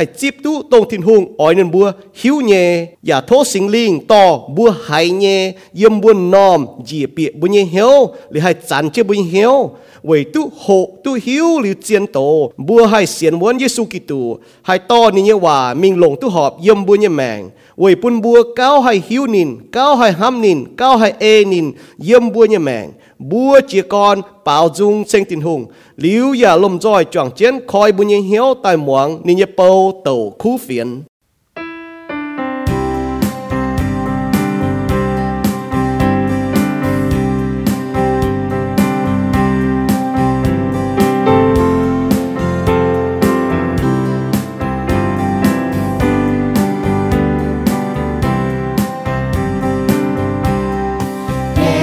[0.00, 4.06] hay chip tu tông thiên hùng ỏi nên bua hiếu nhẹ giả thố sinh linh,
[4.06, 8.90] to bua hay nhẹ, yếm bua nòm, dì bịa bua như hiếu lì hay chán
[8.90, 9.70] chế bua như hiếu
[10.02, 14.38] vì tu hộ tu hiếu liu chiến tổ bua hai xiên muốn Giêsu Kitô.
[14.62, 18.20] Hay to ni như hòa mình lồng tu họp, yếm bua như mèng vì bùn
[18.20, 21.72] bua cao hay hiếu nín, cao hay ham nín, cao hay ê e nín,
[22.06, 26.80] yếm bua như mèng bua chia con bảo dung sinh tình hùng liu ya lom
[26.80, 30.58] roi chọn chiến khoi bùa như hiếu tại muang ni như bầu ô tàu khu
[30.58, 31.02] phiền.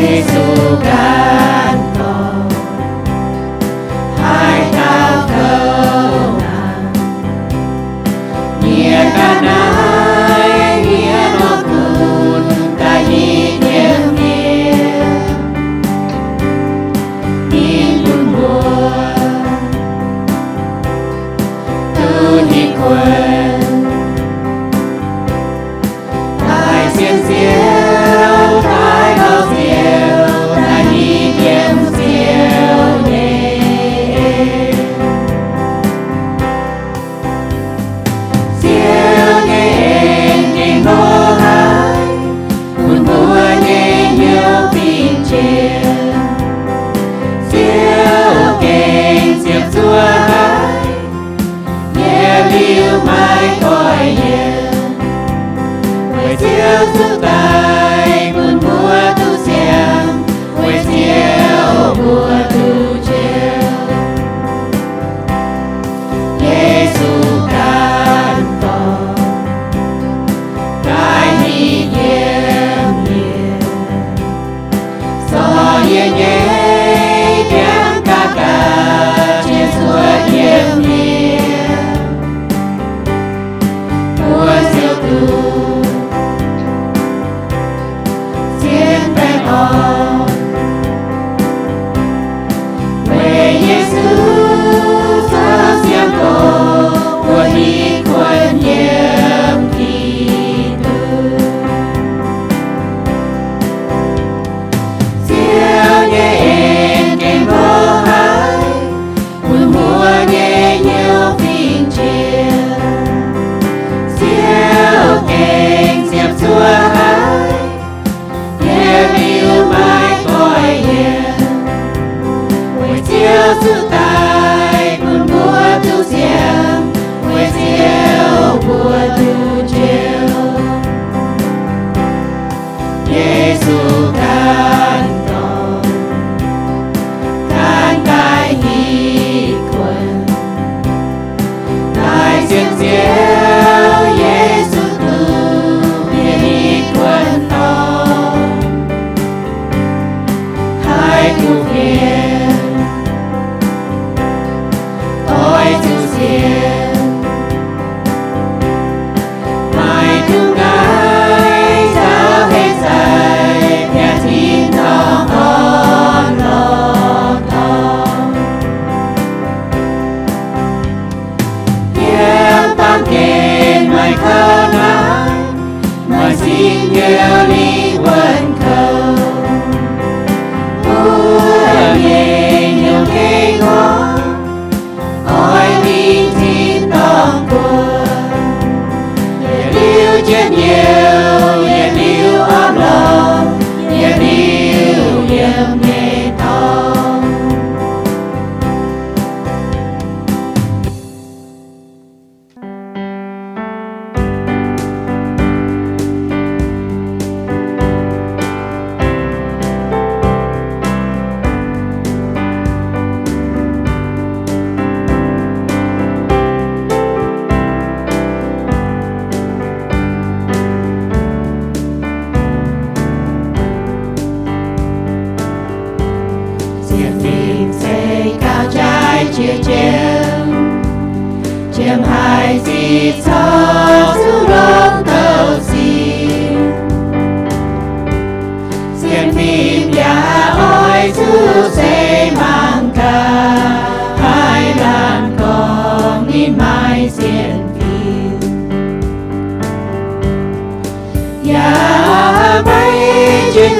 [0.01, 0.36] Jesus.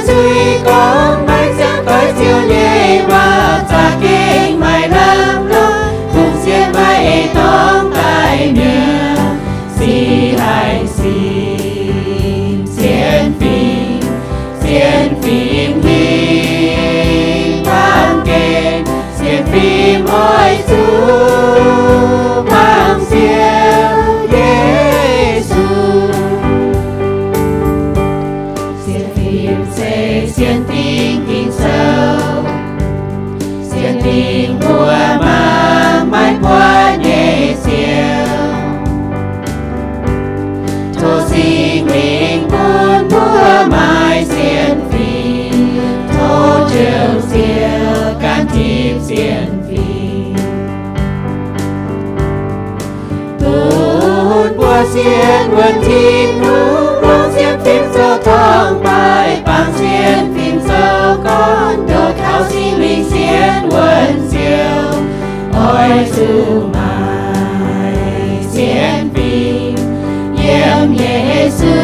[0.05, 5.73] duy có mấy sẽ tới siêu nhẹ và ta kinh mày làm lúc
[6.13, 9.15] cùng sẽ mày tóm tay nhẹ
[9.79, 11.57] si hay si
[12.77, 14.01] xiên phim
[14.63, 16.41] xiên phim đi
[17.65, 18.85] tan kênh
[19.19, 22.06] xiên phim ôi chúa
[54.97, 61.87] xiên vườn chín núi bóng xiên phim sâu thong bài bằng xiên phim sâu con
[61.87, 65.01] đồ tháo xin linh xiên vườn siêu.
[65.53, 67.93] Ôi chú mai
[68.51, 69.75] xiên phim
[70.37, 71.79] yếm yê sư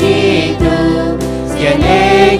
[0.00, 1.18] kỳ tư
[1.54, 2.35] xiên yê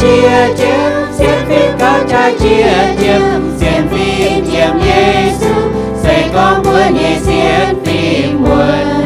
[0.00, 3.20] chia chiếm xiêm phim cao trai chia chiếm
[3.60, 5.54] xiêm phim chiếm Giêsu
[6.02, 9.04] xây con muốn nhị xiêm phim muốn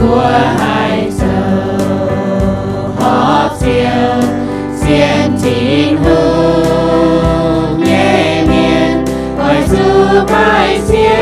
[0.00, 1.78] của hai giờ
[2.98, 4.20] họp xiêm
[4.80, 9.04] xiêm chín hương nhẹ miên
[9.38, 11.19] hỏi sư bài xiêm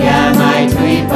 [0.00, 1.13] Yeah, my we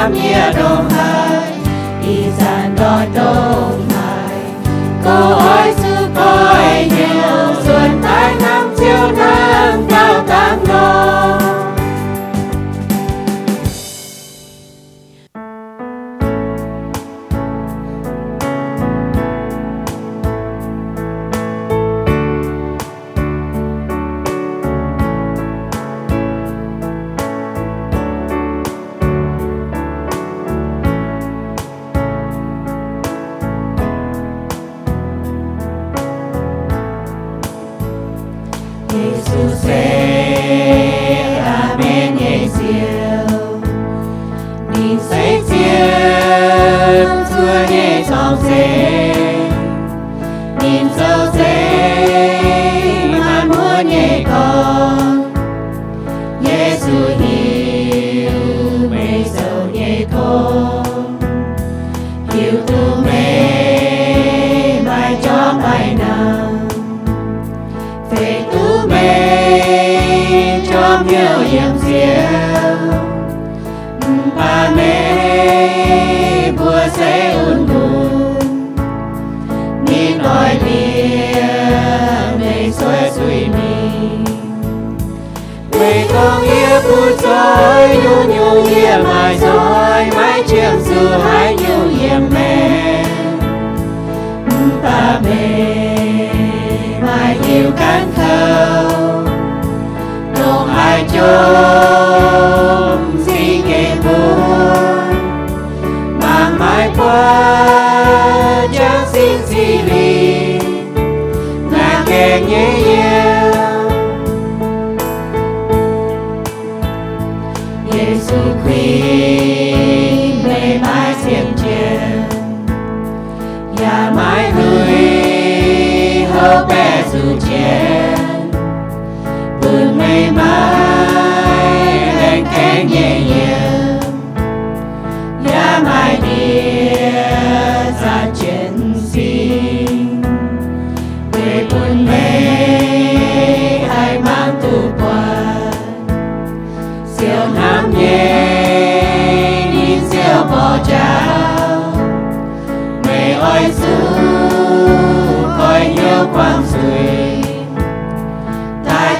[0.00, 1.29] Ami Adonai.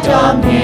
[0.02, 0.59] Ta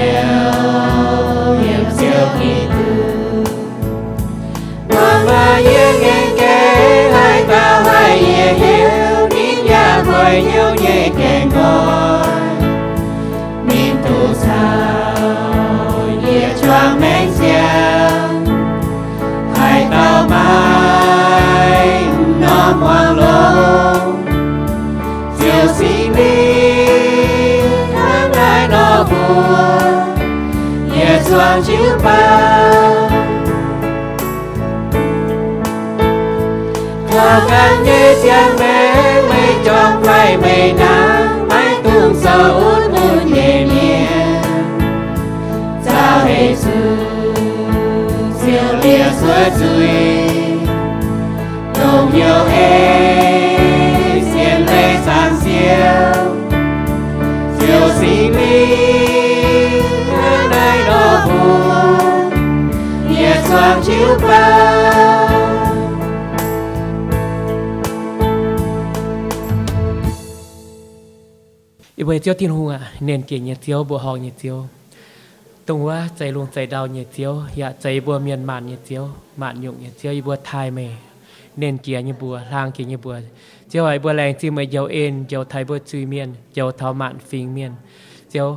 [31.57, 33.09] nhẹ chiếu bao.
[37.09, 43.33] Thờ căn như chiang mê mây trong quay mây nắng, mái tung sờ út buồn
[43.33, 44.07] nhẹ nhẹ
[45.85, 46.97] Sao hê sư
[48.41, 50.17] siêu lia suốt suy
[51.79, 53.16] Nông yêu ê
[63.86, 65.52] chiếu bao
[72.02, 72.72] อีเวเจียวตินหัว
[73.04, 74.58] เน้นเกียรเจียวบัวหองเจียว
[75.66, 79.04] ตรงว่าใจลงใจดาวเจียวอย่าใจบัวเมียนมานเจียว
[79.40, 80.78] มานยุงเจียวอีบัวไทยเม
[81.58, 83.14] เน้นเกียร์บัวลางเกียร์บัว
[83.68, 87.72] เจียวไอ้บัวแรงจีเมยเจียวเอ็นเจียวไทยบัวจุยเมียนเจียวเท้ามานฟิงเมียน
[88.30, 88.48] เจียว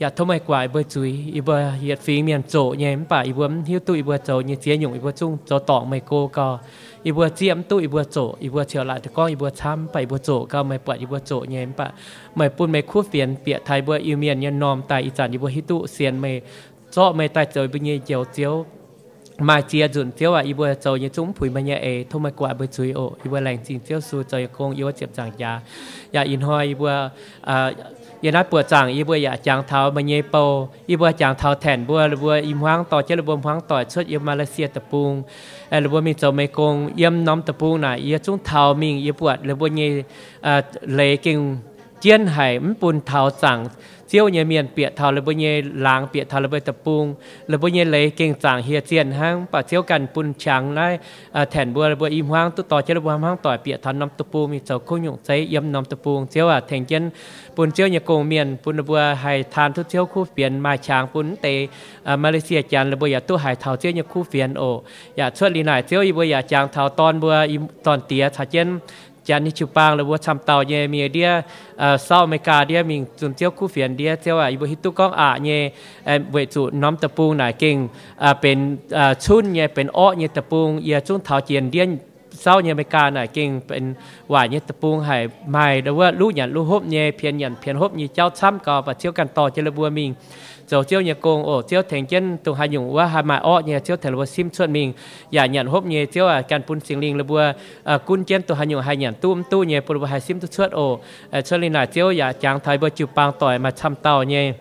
[0.00, 6.46] อย่าทำไมกว่าบัวจุยอีบัวเหยียดฟีเมียนโจเยี่ยป่าอีบัวหิ้วตุอีบัวโจเยี่ยเจียหยงอีบัวจุ้งโจตองไม่โกก็
[7.06, 11.86] อีบัวเจียมตุอีบัวโจอีบัวเชียวหลายตะก้องอีบัวช้ำไปอีบัวโจก็ไม่ปวดอีบัวโจเยี่ยป่า
[12.36, 16.30] ไม่ปุ่นไม่คู่เฟียนเปียไทยบัวอีเมียนยันนอมตายอีจันอีบัวหิตุเสียนไม่
[16.92, 17.64] เจาะไม่ตายเจอ
[18.06, 18.54] เจียวเจียว
[19.48, 25.52] มาเจียจุนเทียวอะอีบัวโจยจุ้งผุยมันยาเอทุ่มกว่าบัวจุยโออีบัวแรงจีนเทียวสู่โจยกงอีบัวเจ็บจังยา
[26.14, 26.92] ยาอินหอยอีบัว
[27.48, 27.68] อ่า
[28.24, 30.34] ยานัดปวดจังอีบัวยาจางเท้ามันเยโป
[30.90, 35.12] อีบัวจางเท้าแทนบัวบัวอีมหวงต่อเจริบัวหวงต่อชดเยมาเลเซียตะปูง
[35.70, 39.80] เอระบัวมีโจเมกงเยี่ยมน้อมตะปูงน่ะเยี่ยจุ้งเท้ามิงเยี่ยปวดระบัวเย
[40.46, 40.54] อ่า
[40.94, 41.38] เลกิง
[42.00, 43.58] เจียนไห่มันปูนเท้าจัง
[44.08, 45.44] เจียวเนี่ยเมียนเปียเทาเลยบเย
[45.86, 47.04] ล้างเปียเทาเลยบตะปุง
[47.48, 50.86] เลยบ่เยเลยเก่งจางเฮียเจียนหังปะเจียวกันปุนฉางได้
[51.50, 57.04] แถนบัวเลยบ่อีมหังตุต่อเจริบัวหังต่อเปียทานนำตะปูมีเจ้าคุยงใจเยี่ยน้ำตะปูเจียวอะแทงเจน
[57.56, 61.46] ปุนเจียวเนี่ยโกงเมียนปุนบัวให้ทานทุเจียวคู่เปลี่ยนมาฉางปุนเต
[62.22, 64.62] มาเลเซียจันเลยบ่อยากตู้หายเทาวเจียวเนี่ยคู่เฟียนโอ
[65.16, 67.34] อยากช่วยลีหน่ายเจียวอีบ่อยากจางเทาวตอนบัว
[67.86, 68.68] ตอนเตียถ้าเจน
[69.28, 71.30] จานิชูปางหรือว่าทำเตาเนี่ยมีเดีย
[72.04, 75.60] เศร้าไม่กาเดียมีจุนเจียวคู่เฟียนเดียเจ้าอีบุฮิตุก้องอะเนี่ย
[76.32, 77.76] เวจุน้อมตะปูงหน่ายเก่ง
[78.40, 78.58] เป็น
[79.24, 81.90] ชุนเนี่ยเป็นอ้อเนี่ยตะปูงเอียจุนเท้าเจียนเดียน
[82.42, 83.84] เศร้าเนี่ยไม่กาหน่ายเก่งเป็น
[84.30, 90.10] หวานเนี่ยตะปูงหายไม่หรือว่าลูกหยันลูกฮบเนี่ยเพียนหยันเพียนฮบเนี่ยเจ้าช้ำก็ปะเที่ยวกันต่อเจริญบัวมิง
[90.66, 93.60] dầu chiếu nhà cùng ổ chiếu thành chân tùng hà nhung và hà mà ọ
[93.60, 94.92] nhà chiếu thành lúa sim chuẩn mình
[95.30, 97.52] giả nhận hốp nhà chiếu à can pun sinh linh là bùa
[98.06, 100.70] cun chân tùng hà nhung hà nhận tu tu nhà bùa hà sim tu chuẩn
[100.70, 101.00] ổ
[101.44, 104.52] cho nên là chiếu giả chàng thái bùa chịu bang tỏi mà chăm tàu nhà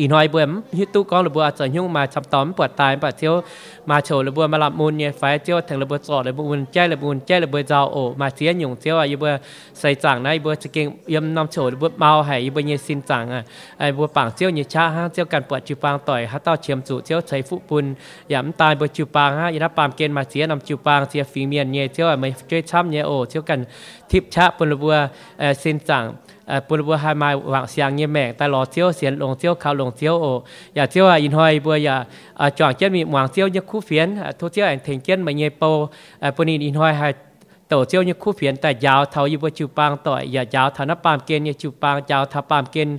[0.00, 3.34] อีน้อยเบิ่มฮิตตู้ก้องหรือบัวอาจจะยุ่งมาชำตอมปวดตายปวดเที่ยว
[3.90, 9.30] มาโชว์ระบัวมาลับมูลเนี่ยไฟเที่ยวถึงระบัวจอดระบัวมุนใจระบัวมุนใจระบัวเจ้าโอมาเสียหยุ่งเที่ยวอะยี่บัว
[9.78, 13.40] ใส่จางนะยี่บัวจะเก่งยำนำโชว์ระบัวเมาให้ยี่บัวเนี่ยสินจางอะ
[13.78, 17.84] ไอ้บัวปังเที่ยวเนี่ยช้าฮะเที่ยวกันปวดจิวปางต่อยฮะเต้าเชียมจุเที่ยวใช้ฟุปุน
[18.32, 23.58] ยำตายบัวจิวปางฮะยี่นับปามเกณฑ์มาเสียนำจิวปางเสียฝีเมียนเนี่ยเที่ยวอะไม่ช่วยช้ำเนี่ยโอเที่ยวกัน
[24.10, 24.94] ทิพชะปนระบัว
[25.62, 26.06] สินจาง
[26.68, 30.26] ปุรบัวหามาหวังเสียงเงียแมงแต่รอเที่ยวเสียนลงเที่ยวเขาลงเที่ยวโอ
[30.74, 31.96] อย่าเที่ยวอินหอยบัวอย่า
[32.58, 35.62] จ่องเจ้ามีหวังเที่ยวยักคเฟียนทุกเที่ยวแห่งเทงเจ้นมาเงยโป
[36.36, 37.12] ปนีอินหอยหาย
[37.68, 42.96] โตเที่ยวยักคู่เฟียนแต่ยาวเทาอยู่บัวจูปางต่อยอย่ายาวเทานับปามเกณฑ์เนี่ยจูปางยาวทาปามเกณฑ์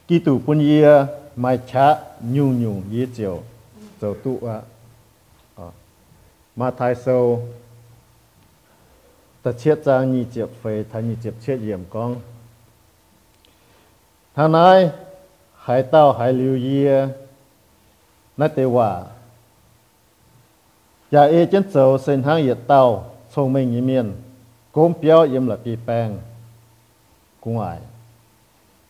[0.07, 0.85] គីទូពុនយា
[1.43, 1.87] ម៉ៃឆា
[2.35, 3.31] ញូញូយេជោ
[4.01, 4.47] ទៅទូអ
[6.59, 7.19] ម៉ាថៃសូ
[9.43, 12.11] តជាចាញីជាហ្វេថាញីជាជាយមកង
[14.37, 14.69] ថាណៃ
[15.65, 16.95] ហៃតោហៃលីវយា
[18.39, 18.91] ណតេវ៉ា
[21.13, 22.83] យ៉ាអេចិនសូសិនហាងយតោ
[23.35, 24.07] សងមេងយមៀន
[24.77, 26.09] កុំប្យោយមលាពីប៉ែង
[27.41, 27.77] cũng ai.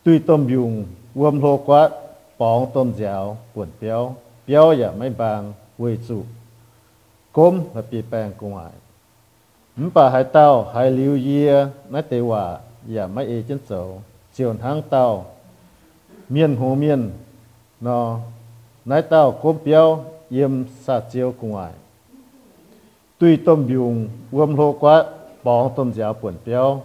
[0.04, 1.90] Tuy tôm dùng gom lô quá,
[2.38, 4.16] bóng tôm dẻo buồn béo
[4.48, 6.24] béo giờ mấy bằng quê chủ.
[7.32, 8.72] Cốm là bị bèn cũng ai.
[9.76, 14.02] Mình bà hai tao, hai liu yia nói tê hòa giờ mấy ê chân sầu,
[14.34, 15.26] chiều hàng tao.
[16.30, 17.12] Miên hồ miên
[17.82, 18.20] nó
[18.86, 21.72] nói tao cốm béo yếm sa chiều cũng ai.
[23.18, 25.06] Tuy tôm dùng gom lô quá,
[25.44, 26.82] bóng tôm dẻo buồn béo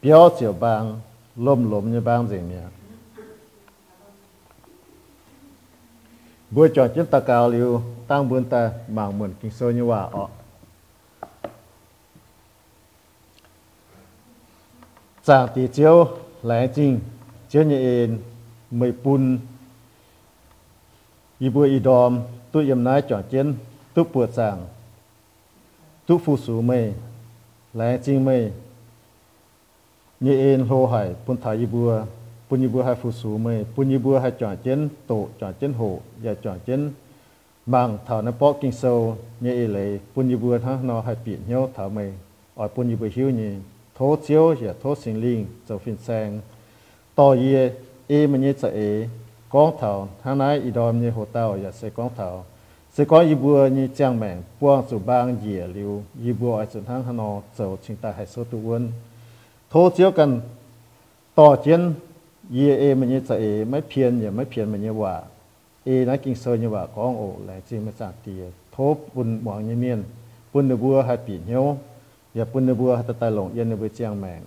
[0.00, 1.00] 表就帮，
[1.34, 2.70] 弄弄就帮怎么样
[6.50, 10.28] ？bữa cho chúng ta cao liu tăng buôn ta mạng mình kinh sôi như hòa ọ
[15.54, 16.08] tỷ chiếu
[16.42, 17.00] lẽ trình
[17.48, 18.18] chiếu như in
[18.70, 19.38] mười bùn
[21.38, 22.20] y bữa y đòm
[22.52, 23.54] tôi yếm nói chọn chiến
[23.94, 24.66] tôi bữa sàng
[26.06, 26.94] tôi phụ số mày
[27.74, 28.52] lẽ trình mày
[30.20, 32.02] như in hô hải pun thái y bùa
[32.48, 35.54] pun y bùa hai phu sú mê pun y bùa hai chọn chén tổ chọn
[35.60, 36.90] chén hộ và chọn chén
[37.66, 39.16] bằng thảo nó bó kinh sâu.
[39.40, 42.12] Như y lấy pun y bùa ha, nó hai bị nhau thảo mê
[42.54, 43.50] ở pun y bùa hiu nhẹ
[43.98, 46.40] thố chiếu và thố sinh linh cho phiên sang.
[47.14, 47.70] To ye
[48.06, 49.08] e mà như sợ e
[49.50, 52.44] con thảo tháng nay y đom như hồ tàu và sẽ con thảo.
[52.92, 56.02] Sẽ có y bùa như trang mèn buông chủ bang dìa liu.
[56.24, 58.92] Y bùa ở trên tháng hà hano dầu chính ta hay số tu quân
[59.70, 60.30] โทเจียวกัน
[61.38, 61.82] ต่อเจียน
[62.52, 65.14] เยเอมันย่งจะเอไม่เพียนอย่าไม่เพียนมันเยิ่งว่า
[65.84, 68.42] เอนักกิงเซยยิ่งว่าของโอแหลจีมาจากเตีย
[68.74, 70.00] ทบปุ่นหวังยิ่งเมียน
[70.52, 71.64] ปุ่นเนบัวหาปีเหียว
[72.34, 74.42] อย่าปุ่นเนบัวหาตะตาหลงเย็นเนบัวเจียงแมง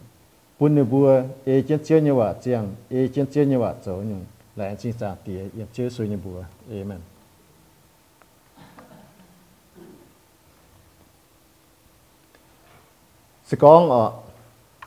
[0.58, 1.08] ปุ่นเนบัว
[1.46, 4.22] เอเจียนเจียนยิ่งว่าเจียงเอเจียนเจียนยิ่งว่าเจ้าหนึ่ง
[4.56, 7.02] แหลจีจากเตียอย่าเชื่อสุยยิ่งบัวเอเมน
[13.50, 14.04] สกองอะ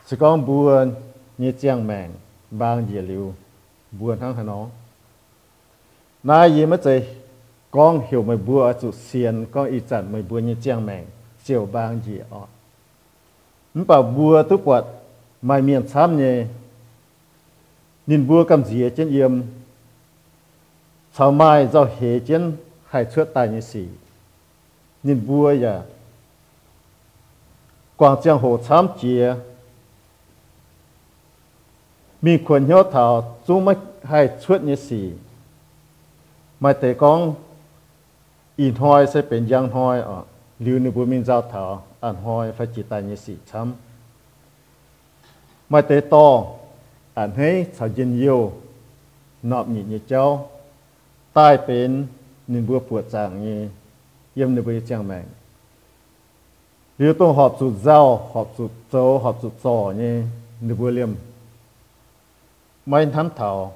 [0.07, 0.95] sự con
[1.39, 2.11] như chiang mèn
[2.51, 3.35] bang dìa liu
[3.93, 4.71] buồn thắng thằng
[6.23, 7.01] na gì mất gì
[7.71, 11.05] con hiểu mày bùa chủ xiên con ý chặt mày bùa như chiang mèn
[11.45, 12.47] chiều bang dìa ọ
[13.75, 14.85] mình bảo bùa tức quật
[15.43, 16.45] mày miền xám nhé
[18.07, 19.43] nhìn bùa cầm dìa trên yếm
[21.13, 23.85] sau mai do hệ trên hai chuột tài như xì
[25.03, 25.83] nhìn bùa ya
[27.97, 29.35] quảng trang hồ xám chia
[32.24, 35.02] mìnhควรnhớ thảo chúng mới hay chuột như xì
[36.64, 37.20] มาแต่กอง
[38.60, 40.18] อินหอยใส่เป็นยังหอยอ่ะ
[40.66, 41.66] ลิวในบุมินเจ้าถา
[42.04, 46.28] อันหอยไฟจิตตายสีช้ำมาแต่ตอ
[47.18, 48.26] อันให้สาวยินโย
[49.50, 50.24] นอบหนีเจ้า
[51.34, 51.92] ใต้เป็น
[52.52, 53.60] นินบัวปวดจางนี้
[54.36, 55.26] เยี่ยมในบุญจังแมง
[56.98, 58.00] หรือต้องหอบสุดเจ้า
[58.34, 60.14] หอบสุดโจหอบสุดซอนี่
[60.64, 61.12] ในบัวเลี่ยม
[62.87, 63.75] mấy tháng thảo,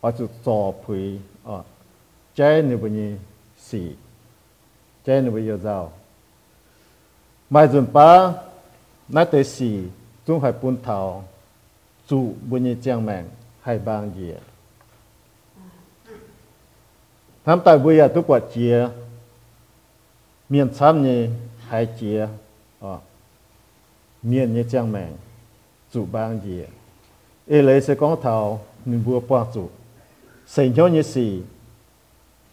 [0.00, 1.62] ở chỗ tổ phí ở
[2.34, 3.16] chế nụ bình nhì
[3.58, 3.92] xì
[5.04, 5.92] chế nụ bình yếu dào
[7.50, 8.32] mấy dùn ba
[9.08, 9.80] nát tế xì,
[10.26, 11.24] chúng phải bún thảo
[12.06, 13.28] chủ bình nhì trang mạng
[13.60, 14.32] hay bang gì
[17.44, 18.88] tham tài bây giờ tôi quả chia
[20.48, 21.28] miền xám nhì
[21.68, 22.28] hay chia ở
[22.80, 22.98] ờ,
[24.22, 25.16] miền nhì trang mạng
[25.92, 26.64] chủ bang gì
[27.46, 29.68] ê lấy sẽ có thảo nên vừa qua chủ
[30.46, 31.42] sinh cho gì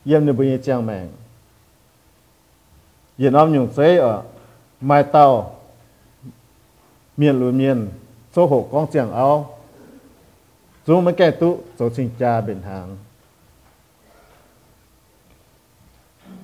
[0.06, 1.08] yếm như bây giờ chẳng mèn
[3.18, 4.24] yên ông nhung chế ở
[4.82, 5.56] mai tàu
[7.18, 7.52] miền lùi
[8.72, 9.58] con chẳng áo
[10.86, 12.98] dù mấy cái tụ số sinh cha bình hàng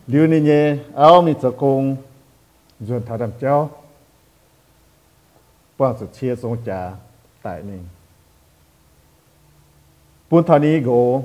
[0.08, 1.96] liu ni ye, áo mi cho công
[2.80, 3.70] dồn thảo đầm cháu
[5.78, 6.92] quang sự chia sống cha
[7.42, 7.84] tại mình
[10.47, 11.25] thảo ní gỗ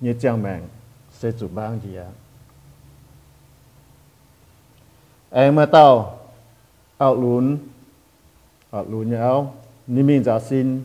[0.00, 0.68] như chẳng mạng
[1.12, 2.06] sẽ chủ bang gì ạ
[5.30, 6.18] em mà tao
[6.98, 7.58] áo lún
[8.70, 9.54] áo lún nhau
[9.86, 10.82] ni mình giả xin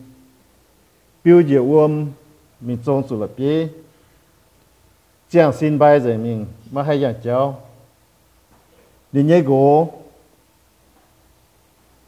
[1.23, 2.07] biểu diệu uom
[2.61, 3.67] mình trông chủ lập bia
[5.29, 7.61] chẳng xin bài rồi mình mà hay dạng cháu
[9.11, 9.93] đi nhé gỗ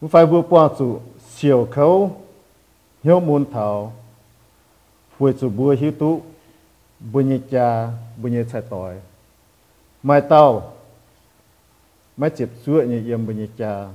[0.00, 2.20] không phải vừa qua chủ siêu khấu
[3.02, 3.92] hiếu môn thảo
[5.18, 6.22] vừa chủ bùa hiếu tụ
[7.12, 9.00] bùa nhị cha bùa nhị chạy tỏi
[10.02, 10.72] mai tao
[12.16, 13.86] mai chịp chúa như yên bùa nhị cha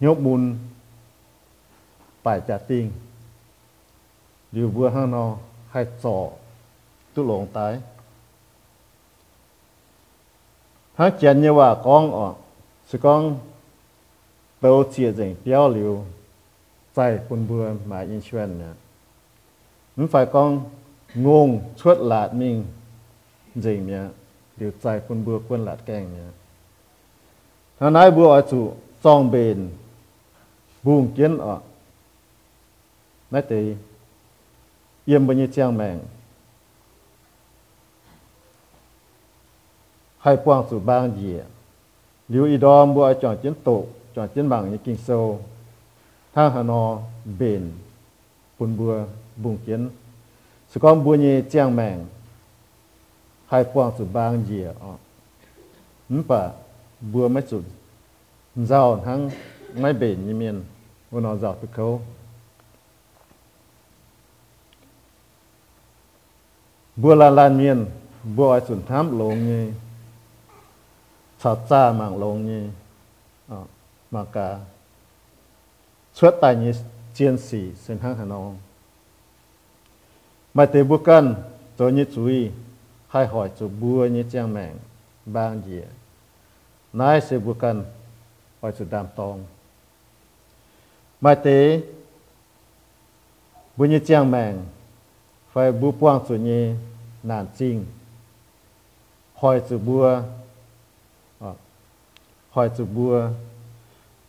[0.01, 0.43] ยกบุญ
[2.23, 2.91] 摆家丁，
[4.51, 5.37] 又不哈喏，
[5.71, 6.33] 还做
[7.15, 7.81] 都龙台。
[10.97, 12.37] 他讲的话讲哦，
[12.91, 13.39] 是讲
[14.61, 16.05] 都接人交流，
[16.93, 17.55] 在本部
[17.87, 18.75] 买印选呢。
[19.97, 20.61] 你 phải con
[21.15, 22.65] ngôn xuất lạc mình
[23.55, 23.99] gì nhỉ
[24.57, 26.31] điều tại quân bừa quân lạc kèn nhỉ
[27.81, 29.71] nó nói bữa ở chủ trong bền
[30.83, 31.61] buông kiến ở.
[33.31, 33.75] Nói thì
[35.05, 35.99] yên bao nhiêu trang mèn
[40.19, 41.37] hai quang sự bang gì
[42.29, 45.41] liu y đom bua chọn chiến tụ chọn chiến bằng như kinh sâu.
[46.35, 46.99] Thang hà no
[47.39, 47.73] bền.
[48.59, 49.05] Bùn bua
[49.37, 49.91] buông kiến
[50.71, 52.05] sự con bua như trang mèn
[53.47, 54.97] hai quang sự bang gì ở.
[56.09, 56.49] Npa
[57.01, 57.63] bua mấy sự
[58.57, 59.31] giàu thắng
[59.75, 60.65] ngay bể như miền
[61.11, 62.03] vô nó giàu từ câu
[66.97, 67.87] bùa là lan miền
[68.37, 69.73] bùa ai sủn tham lông như
[71.39, 72.69] sạt cha mạng lông như
[73.49, 73.65] ờ à,
[74.11, 74.59] mà cả
[76.15, 76.73] xuất tài như
[77.15, 78.55] chiến sĩ sinh hăng hà nội
[80.55, 81.35] mà tế bùa cân
[81.77, 82.51] tôi như chú ý,
[83.09, 84.77] hai hỏi chú bùa như trang mạng
[85.27, 85.81] bang gì
[86.93, 87.85] nái sẽ bùa cân,
[88.63, 89.45] hỏi chú đàm tông
[91.21, 91.83] mà tế
[93.77, 94.65] bu như trang mạng
[95.53, 96.75] phải bu quang chú như
[97.23, 97.87] nản chinh.
[99.35, 100.23] Hỏi sự bua
[101.41, 101.53] à,
[102.51, 103.29] hỏi sự bua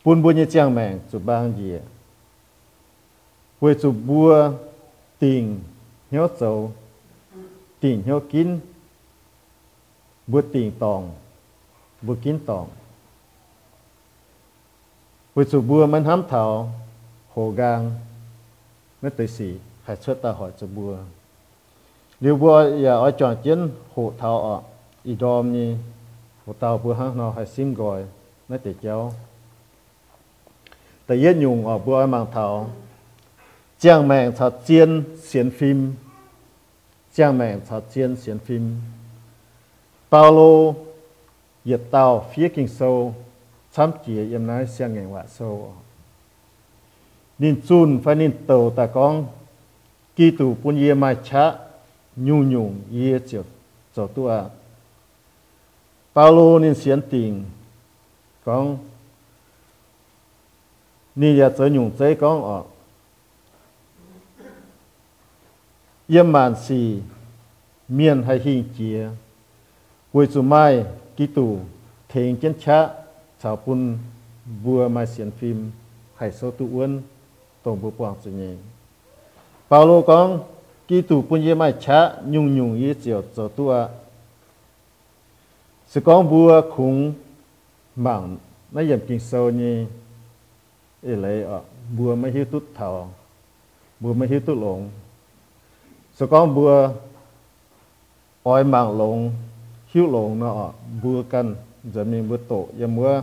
[0.04, 1.78] bùn bu như trang mạng sự bang gì
[3.60, 4.52] với sự bua,
[5.18, 5.60] tình
[6.10, 6.72] hiếu sầu,
[7.80, 8.60] tình hiếu kín
[10.26, 11.14] bùa tình tòng
[12.02, 12.68] bùa kín tòng
[15.34, 16.70] với chú bùa mình hám thảo,
[17.34, 17.90] hồ gang
[19.02, 20.96] nó tới sĩ hãy xuất ta hỏi chú bùa
[22.20, 24.60] nếu bùa ya ở chọn chiến hồ thảo ở
[25.04, 25.76] ý đom như
[26.46, 28.04] hồ tàu bùa hăng nó hãy sim gọi
[28.48, 29.12] nó tới cháu
[31.06, 32.70] tại yên dùng ở bùa mang thảo,
[33.78, 35.94] chàng mạng thọ chiến xiên phim,
[37.14, 38.76] chàng mạng thọ chiến xiên phim.
[40.10, 40.72] Bao Paulo
[41.64, 43.14] nhiệt tàu phía kinh sâu
[43.72, 45.72] chăm chỉ em nói xem ngày hòa sâu
[47.38, 49.26] nên chun phải nên tàu ta con
[50.16, 51.54] kỳ tù bún yê mai chá
[52.16, 53.44] nhu nhung yê chiều
[53.94, 54.44] cho tua
[56.14, 57.44] Paulo nên xiên tình
[58.44, 58.78] con
[61.14, 62.62] nên giờ trở nhung chế con ở
[66.08, 66.98] yếm màn xì
[67.88, 69.08] miền hay hình chia
[70.12, 70.84] cuối chú mai
[71.16, 71.58] kỳ tù
[72.08, 73.01] thèn chân chá
[73.42, 73.98] chào pun
[74.64, 75.70] bùa mai xiên phim
[76.16, 77.00] hay số tu uốn,
[77.62, 78.54] tổng bùa quảng chủ nhẹ
[79.70, 80.42] Paulo con
[80.88, 83.88] ký tù pun yếm mai chá nhung nhung yết chiều cho tua
[85.88, 87.12] sự con bùa khung
[87.96, 88.36] mảng
[88.72, 89.86] nó yếm kinh sâu như
[91.02, 91.60] ê lấy ở
[91.98, 93.10] bùa mai hiếu tút thảo,
[94.00, 94.90] bùa mai hiếu tút lồng
[96.14, 96.90] so con bùa
[98.42, 99.32] oi mạng lồng
[99.92, 100.72] hiếu lồng nó
[101.84, 103.22] bùa căn giờ mình bùa tổ giờ mưa.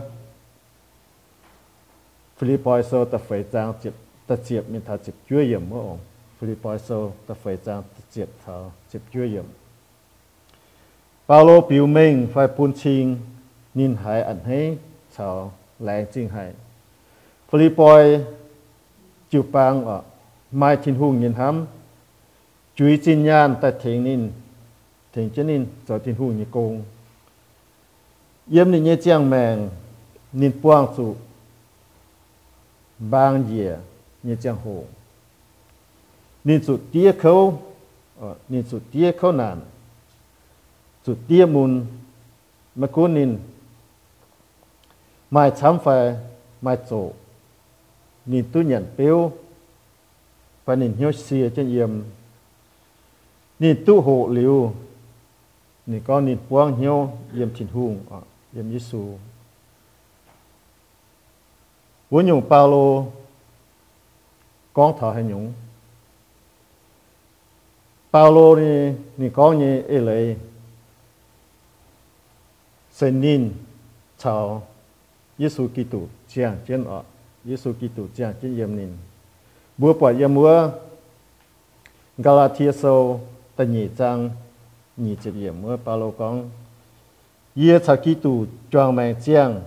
[2.36, 3.94] Philippines sơ ta phải trang chụp
[4.26, 5.98] ta chụp mình thật chụp chưa giờ mưa ông
[6.38, 9.42] Philippines sơ ta phải trang ta chụp ta chụp chưa giờ
[11.28, 13.16] Paulo biểu mình phải buôn chiên
[13.74, 14.78] nhìn hải ảnh hay
[15.16, 16.52] thở lại chính hải
[17.52, 18.20] Philippines
[19.30, 20.02] chịu bang ở
[20.52, 21.66] mai thiên hùng nhìn hám.
[22.74, 24.30] Chuối chín nhàn, ta thiền nín
[25.12, 26.82] thiền chân nín cho thiên hùng như công
[28.52, 29.56] เยี่ยมนี่เยเจียงแมง
[30.40, 31.06] นินป้วงสุ
[33.12, 33.70] บางเยี่ย
[34.24, 34.86] เยเจียงหง
[36.46, 37.32] นินสุดเตี้ยเขา
[38.52, 39.58] นินสุดเตี้ยเขานาน
[41.04, 41.72] สุดเตี้ยมุน
[42.80, 43.30] มะกุนิน
[45.34, 45.86] มาช้ำไฟ
[46.62, 46.90] ไมาโจ
[48.30, 49.18] นินตุหยันเปียว
[50.64, 51.92] ปนินเฮียวเสียจีเยี่ยม
[53.62, 54.54] นินตุ้หเหลิว
[55.90, 56.96] นี่ก็นินป้วงเฮียว
[57.34, 59.18] เยี่ยมชินหุงอะ yếm Giêsu.
[62.10, 63.04] Vốn dùng Paulo
[64.72, 65.52] con thọ hay nhung
[68.12, 70.36] Paulo ni ni con như ê lệ.
[72.92, 73.52] Sen nín
[74.18, 74.66] chào
[75.38, 77.02] Giêsu Kitô chiang trên ở
[77.44, 78.88] Giêsu Kitô chiang trên yếm nín.
[79.78, 80.70] Bữa bỏ yếm bữa
[82.18, 82.72] Galatia
[83.56, 84.30] ta nhị trang,
[84.96, 85.32] nhị chữ
[87.54, 89.60] điểm mưa ba lô con yê cha ký tù choàng mạng chiang.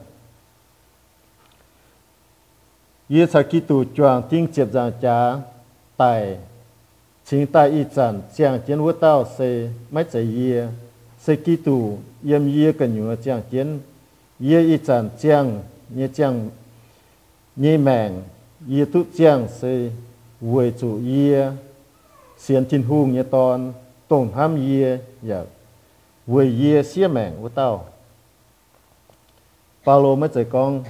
[3.10, 5.38] Yê cha ký tù choàng tiếng chếp giang cha
[5.98, 6.38] tài
[7.26, 10.68] chính tài y chẳng chiang chiến vô tao, se mấy chạy yê
[11.20, 13.80] se ký tù yếm yê cần nhựa chiang chiến
[14.40, 16.50] yê y chẳng chiang nhé chiang
[17.56, 18.24] nhé mạng
[18.70, 19.90] yê tu chiang, se
[20.42, 21.52] vui chủ yê
[22.38, 23.74] xiên thiên hùng nhé ton.
[24.08, 24.30] Tổn
[26.28, 27.86] ham yê ya vừa yê xia mèng của tao
[29.86, 30.84] Paulo mới chạy con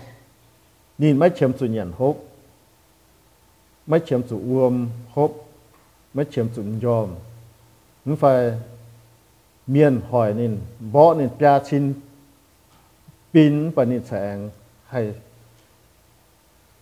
[0.98, 2.18] nhìn mấy chém chủ nhận hốp
[3.88, 5.32] mấy chém chủ uom hốp
[6.14, 7.10] mấy chém chủ yom
[8.06, 8.52] nó phải
[9.68, 10.60] miền hỏi nên
[10.92, 11.94] bỏ nên bia chín
[13.34, 14.50] pin và nên sáng
[14.88, 15.14] hay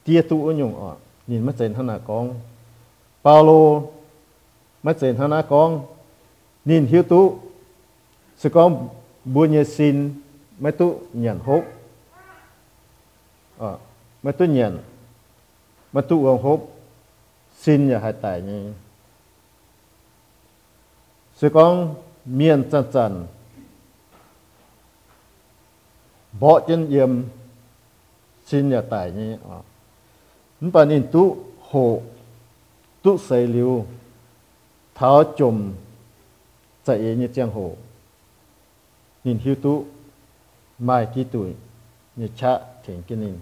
[0.03, 0.95] tia tụ nhung ở
[1.27, 2.33] nhìn mất chân hơn là con
[3.23, 3.81] Paulo
[4.83, 5.85] mất tiền hắn á con
[6.65, 7.39] nhìn hiếu tú
[8.41, 8.89] sự con
[9.25, 10.21] bùa nhẹ xin
[10.59, 11.63] mấy tu nhận hốt
[13.57, 13.77] à ờ,
[14.23, 14.79] mấy tu nhận
[15.93, 16.67] mấy tu ông hốt
[17.57, 18.73] xin nhà hai tài như
[21.35, 23.27] sự con miền chân chân
[26.39, 27.23] bỏ chân yếm
[28.45, 29.55] xin nhà tài như ờ.
[29.55, 29.61] à
[30.61, 32.01] nhưng bà nhìn tu hộ
[33.01, 33.85] tu xây liu
[34.95, 35.73] tháo chùm,
[36.85, 37.75] chạy như giang hồ
[39.23, 39.85] nin hiu tu,
[40.79, 41.45] mai ki tu
[42.15, 43.37] ni cha, thỉnh kinh in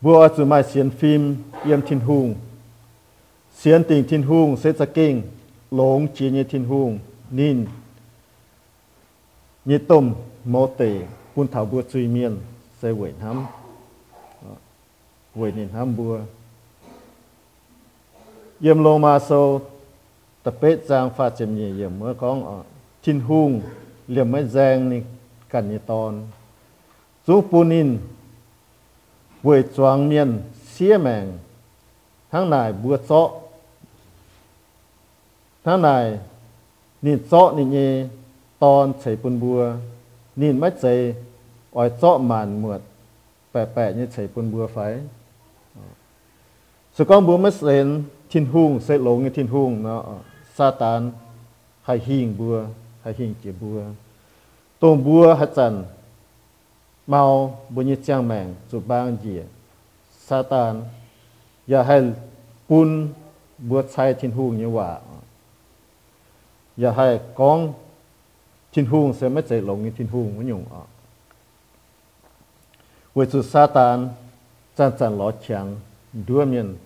[0.00, 2.34] vua từ mai xiên phim yếm thiên hùng.
[3.56, 5.22] Xiên tình thiên hùng sẽ ra kinh
[5.70, 6.98] lống chỉ như thiên hùng,
[7.30, 7.66] nín.
[9.64, 12.36] Như tôm mô tề quân thảo bùa truy miên,
[12.82, 13.46] sẽ quẩy hám
[15.34, 16.20] quẩy nín hám bùa
[18.60, 19.62] yếm lô ma sâu
[20.44, 22.36] ตะเปจางฟาเจมีเยี่ยมเมื่อของ
[23.04, 23.50] ชินฮุง
[24.10, 25.00] เหลี่ยมไม้แจงนี่
[25.52, 26.12] กันยตอน
[27.26, 27.88] สูปูนิน
[29.44, 30.30] เวยจวงเมียน
[30.70, 31.26] เสียแมง
[32.32, 33.28] ทั้งนายบัวเซาะ
[35.64, 36.04] ทั้งนาย
[37.04, 37.78] นิดเซาะนี่เย
[38.62, 39.58] ตอนใส่ปุนบัว
[40.40, 40.92] นินไม่ใส่
[41.76, 42.80] อ้อยเซาะหมานหมวด
[43.50, 44.78] แปะแปะนี่ใส่ปุนบัวไฟ
[46.96, 47.86] สกองบัวไม่เสน
[48.30, 50.02] ทินหุงเสลงทินหุงเนาะ
[50.54, 51.12] satan,
[51.82, 52.64] hay hiền bùa,
[53.02, 53.82] hay hiền chế bùa.
[54.78, 55.84] Tôn bùa hay chẳng
[57.06, 59.42] mau bùa như trang mạng, dù bang dìa.
[60.18, 60.82] Satan
[61.68, 62.12] ya hay
[62.68, 63.08] bùn
[63.58, 64.98] bùa chai thiên hùng như vậy
[66.82, 67.72] ya hay con,
[68.72, 70.84] thiên hùng sẽ mất chạy lộn như thiên hùng mới nhung ạ
[73.14, 74.08] với sự sa tan
[74.76, 75.76] chẳng chẳng lọ chẳng
[76.12, 76.76] đưa miền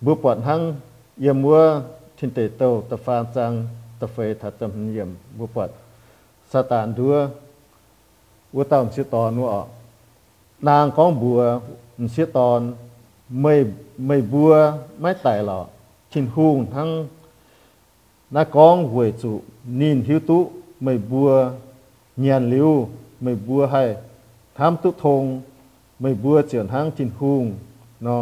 [0.00, 0.74] bùa bọn hăng
[1.20, 1.82] yếm mua
[2.17, 3.51] ทินเตโตตะฟานจัง
[3.99, 5.57] ตะเฟทัดจำเยี่ยมบุปผ
[6.51, 7.21] ซาตานด้วย
[8.55, 9.61] วัวตามชิตอนว่า
[10.67, 11.39] นางของบัว
[12.15, 12.59] ชิตอน
[13.41, 13.53] ไม่
[14.07, 14.51] ไม่บัว
[15.01, 15.59] ไม่ไต่หรอ
[16.11, 16.89] ทินหุงทั้ง
[18.35, 19.31] นากองหวยจุ
[19.79, 20.39] นินหิวตุ
[20.83, 21.29] ไม่บัว
[22.19, 22.69] เงียนลิว
[23.21, 23.83] ไม่บัวให้
[24.57, 25.23] ทำตุทง
[26.01, 27.43] ไม่บัวเจียนทั้งทินหุง
[28.05, 28.19] นอ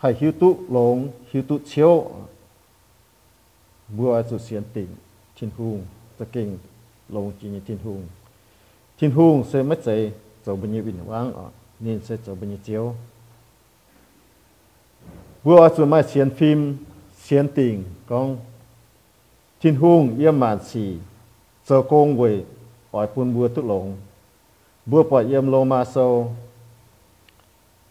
[0.00, 0.96] ให้หิวตุหลง
[1.30, 1.92] หิวตุเชียว
[3.87, 4.87] bùa chủ xiên tỉnh
[5.35, 5.85] thiên hùng
[6.17, 6.57] ta kinh
[7.09, 8.07] lông chỉ như thiên hùng
[8.99, 10.11] thiên hùng sẽ mất dậy
[10.45, 12.95] cho bên như bình vắng, ở nên sẽ cho bên như chiếu.
[15.43, 16.77] Bùa chủ mai xiên phim
[17.17, 18.37] xiên tỉnh con
[19.61, 20.97] thiên hùng yếm màn xì
[21.65, 22.43] cho công về
[22.91, 23.97] ở phun bùa tức lông
[24.85, 26.35] bùa bỏ yếm lô ma sâu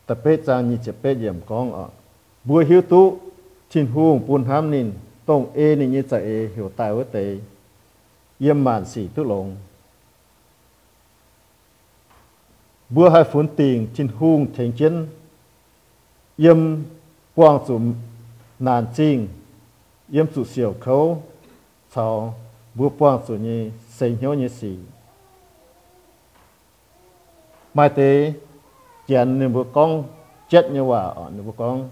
[0.07, 1.89] ta bế trang như chế bế yếm con ở.
[2.45, 3.19] Bùa hiếu tú
[3.71, 4.93] thiên hùng phun ham nín
[5.27, 7.37] tông e này như chạy hiểu tài với tệ
[8.39, 9.57] yếm màn xỉ tức lòng
[12.89, 15.07] bữa hai phun tiền trên hung thành chiến.
[16.37, 16.77] Yếm
[17.35, 17.81] quang chủ
[18.59, 19.29] nàn chinh.
[20.13, 21.23] Yếm chủ xiểu khấu.
[21.91, 22.35] Sau
[22.75, 24.77] bữa quang chủ như xây nhớ như xỉ.
[27.75, 28.33] Mai tế
[29.09, 30.05] chèn như bữa con
[30.49, 31.89] chết như hòa ở như bữa con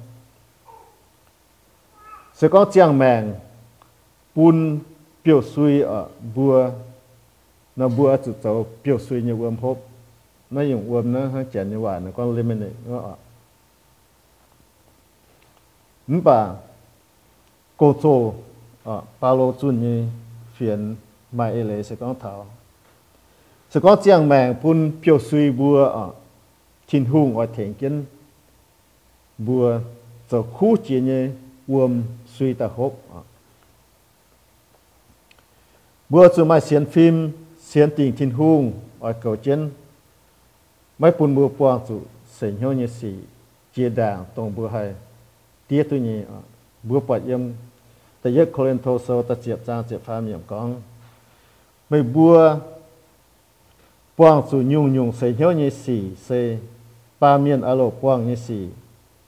[2.34, 3.34] sẽ có chàng mèn
[4.34, 4.78] bún
[5.24, 6.70] biểu suy ở bùa
[7.76, 9.78] nó bùa chủ tàu biểu suy như uom hộp
[10.50, 13.14] nó dùng uom nó chèn như vậy nó con lên mình nó ở
[16.06, 16.54] bà
[17.76, 18.34] cô tô
[18.84, 20.06] à ba lô chun như
[20.56, 20.96] phiền
[21.32, 22.46] mai lệ sẽ có thảo
[23.70, 26.10] sẽ có chàng mèn bún biểu suy bùa ở
[26.88, 28.04] thiên hùng ở thiền kiến
[29.38, 29.80] bùa
[30.30, 31.30] cho khu chỉ như
[31.68, 32.02] uom
[32.38, 33.02] suy ta khúc.
[36.08, 39.70] Bữa xưa mai xiên phim xiên tình thiên hùng, ở cầu chân
[40.98, 43.14] mấy bùn mưa quang sự sẽ nhau như sĩ
[43.74, 44.94] chia đảng tổng bữa hay.
[45.68, 46.22] Tiếc tôi nhỉ
[46.82, 47.40] bữa bạch yếm
[48.22, 50.82] ta khôi lên thô sâu ta chiệp sang chiệp phá miệng con.
[51.90, 52.56] Mấy bùa
[54.16, 56.58] quang sự nhung nhung sẽ nhau như sĩ sẽ
[57.20, 58.68] ba miền alo quang như sĩ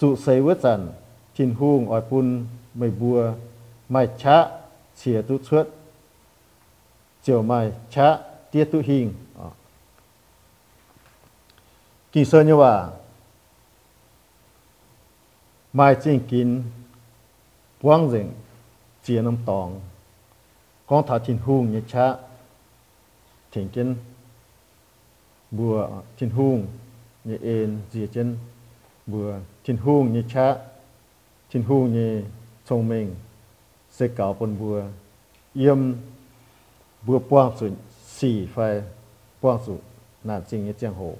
[0.00, 0.80] จุใส่เวจัน
[1.34, 2.26] ทินหุงอ่อยปูน
[2.78, 3.18] ไม่บัว
[3.90, 4.36] ไม่ช้า
[4.98, 5.66] เสียตุชวด
[7.24, 8.18] chiều mai cha
[8.50, 9.14] tiết tu hình
[12.12, 12.86] kỳ sơ như vậy
[15.72, 16.62] mai chính kín
[17.82, 18.32] quang rình
[19.04, 19.80] chia năm tòng
[20.86, 22.16] con thả thiên hùng như cha
[23.51, 23.95] thiền chân.
[25.51, 26.67] Bùa trên hùng
[27.23, 28.37] như ên dìa chân.
[29.07, 29.33] Bùa
[29.63, 30.55] trên hùng như cha.
[31.53, 32.23] Trên hùng như
[32.65, 33.15] thông minh
[33.91, 34.83] sẽ cáo bồn bùa
[35.53, 35.93] yếm.
[37.05, 37.71] Bùa quang sự
[38.05, 38.81] xì phải
[39.41, 39.75] quang sự
[40.23, 41.15] nạn chính như giang hồ.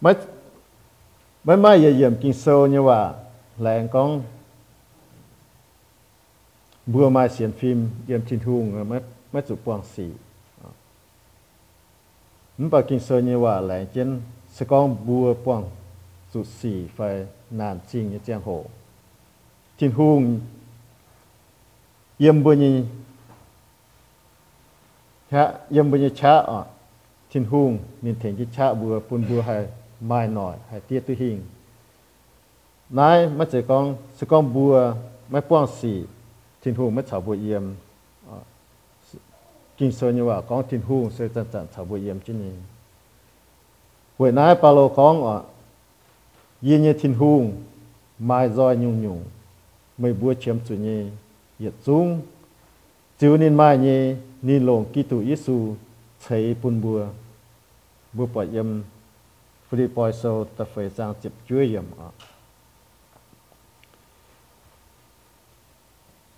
[0.00, 0.14] Mấy
[1.44, 3.12] mấy mai giờ yếm kinh sâu như vậy
[3.58, 4.22] lẹn con?
[6.92, 9.00] Bùa mai xiên phim yếm thiên hung mấy
[9.32, 10.08] mấy chục quang xì
[12.58, 14.20] mình bảo kinh sơ như vậy lẹn chân
[14.52, 15.64] sẽ con bùa quang
[16.34, 18.64] sự xì phải nạn chính như giang hồ
[19.78, 20.40] thiên hung
[22.18, 22.84] yếm bùa như
[25.30, 26.62] cha yếm bùa như cha à
[27.30, 29.66] thiên hung mình thấy cái cha bùa bùn bùa hay
[30.00, 31.42] mai nổi hay tiết tu hình
[32.90, 34.94] nãy mà chỉ con sẽ con bùa
[35.28, 36.04] mấy quang xì
[36.62, 37.62] thiên hùng mất chảo bùi yếm
[39.76, 42.50] kinh sơ như vậy con thiên hùng sẽ tận tận chảo bùi yếm chứ nhỉ?
[44.18, 45.38] Vậy nãy bà lô con à
[46.60, 47.62] yên như thiên hùng
[48.18, 49.24] mai roi nhung nhung
[49.98, 51.06] mới bùa chiếm chủ nhỉ
[51.58, 52.20] yết dung
[53.18, 55.74] chiếu nên mai nhỉ nên lồng kỹ tụ Giêsu
[56.26, 57.06] thấy bùn bùa.
[58.12, 58.66] Bùa bỏ yếm
[59.68, 62.10] Philip bồi sâu ta phải giang chụp chúa yếm à ờ.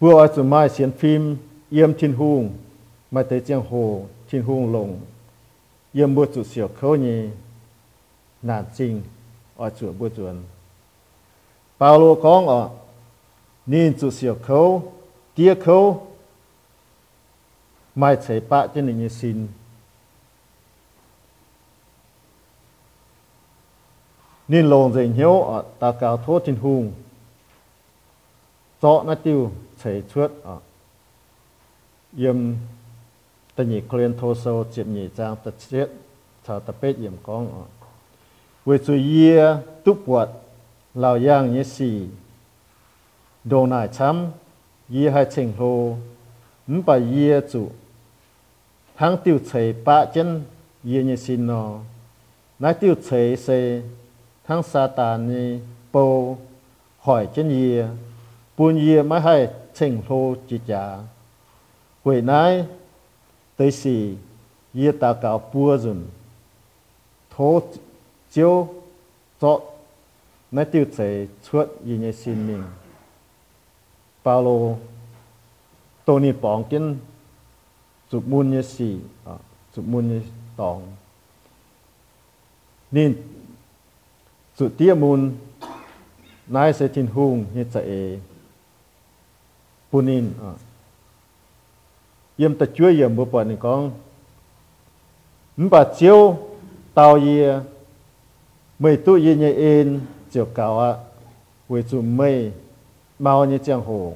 [0.02, 1.36] Vừa ở chủ mai xiên phim
[1.70, 2.50] yếm thiên hùng
[3.10, 5.00] mai tới giang hồ thiên hùng lồng
[5.92, 7.28] yếm bùa chủ siêu khâu nhì
[8.42, 9.02] nản chính
[9.56, 10.42] ở chỗ bùa chuẩn
[11.80, 12.68] Paulo con ở
[13.66, 14.92] nên chủ siêu khâu
[15.34, 16.06] tia khâu
[17.94, 19.48] mai chạy bạ trên nên như xin.
[24.48, 26.92] Nên lồng dành hiếu ở ta cao thốt thiên hùng
[28.82, 29.50] cho nó tiêu
[29.84, 30.58] chảy chuốt ở
[32.16, 32.54] yếm
[33.56, 35.88] ta nhị khuyên thô sâu chiếm nhị trang ta chết
[36.46, 37.64] chào ta bếp yếm con ở
[38.66, 40.28] vì chú yê túc bọt
[40.94, 42.06] lao yang như xì
[43.44, 44.26] đồ nải chăm
[44.90, 45.96] yê hai chỉnh hồ
[46.66, 47.70] mũ bà yê chủ
[48.96, 50.42] thang tiêu chảy bạ chân
[50.84, 51.78] yê như xin nó
[52.58, 53.80] nãy tiêu chảy sẽ
[54.46, 55.60] thang sa tàn như
[55.92, 56.38] bầu
[57.00, 57.86] hỏi chân yê
[58.62, 60.98] buồn yê mà hay chỉnh hồ chỉ trả
[62.02, 62.64] quỷ nãy
[63.56, 64.16] tới xì
[64.74, 66.06] yê ta cáo bùa dùn.
[67.30, 67.62] Thô
[68.30, 68.68] chiếu
[69.40, 69.60] cho
[70.50, 72.62] nãy tiêu chế chuột yê như xin mình
[74.24, 74.76] Paulo
[76.04, 76.96] tôi ni bóng kiến
[78.10, 79.34] chụp muôn như xì à
[79.76, 80.22] chụp muôn như
[80.56, 80.82] tòng.
[82.90, 83.22] Nên
[84.56, 85.32] chụp tia muôn
[86.46, 88.20] nãy sẽ tin hùng như chạy
[89.92, 90.52] punin à
[92.36, 93.90] yếm ta chúa yếm bố bọn này con.
[95.56, 96.38] Mình bà chiếu
[96.94, 97.58] tàu yê,
[98.78, 100.94] mày tu yê như in chiều cao à
[101.68, 102.52] với chụp mây
[103.18, 104.14] mau như chẳng hồ.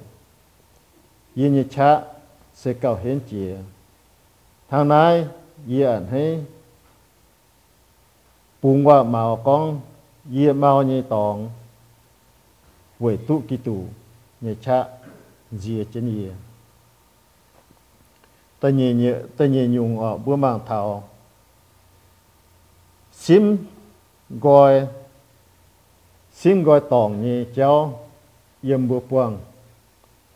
[1.34, 2.00] Yên như cha,
[2.54, 3.56] sẽ cao hiến chia
[4.70, 5.26] thằng này
[5.66, 6.44] yên hay
[8.62, 9.80] bùng qua màu con
[10.32, 11.50] yên mau như tòng.
[12.98, 13.84] Với tu kỳ tù
[14.40, 14.84] như cha
[15.52, 16.34] dìa chân dìa
[18.60, 21.08] ta nhìn nhẹ ta nhìn nhung ở uh, bữa mang thảo
[23.12, 23.56] sim
[24.30, 24.86] gọi
[26.32, 28.08] sim gọi tòng như cháu
[28.62, 29.38] yếm bộ quang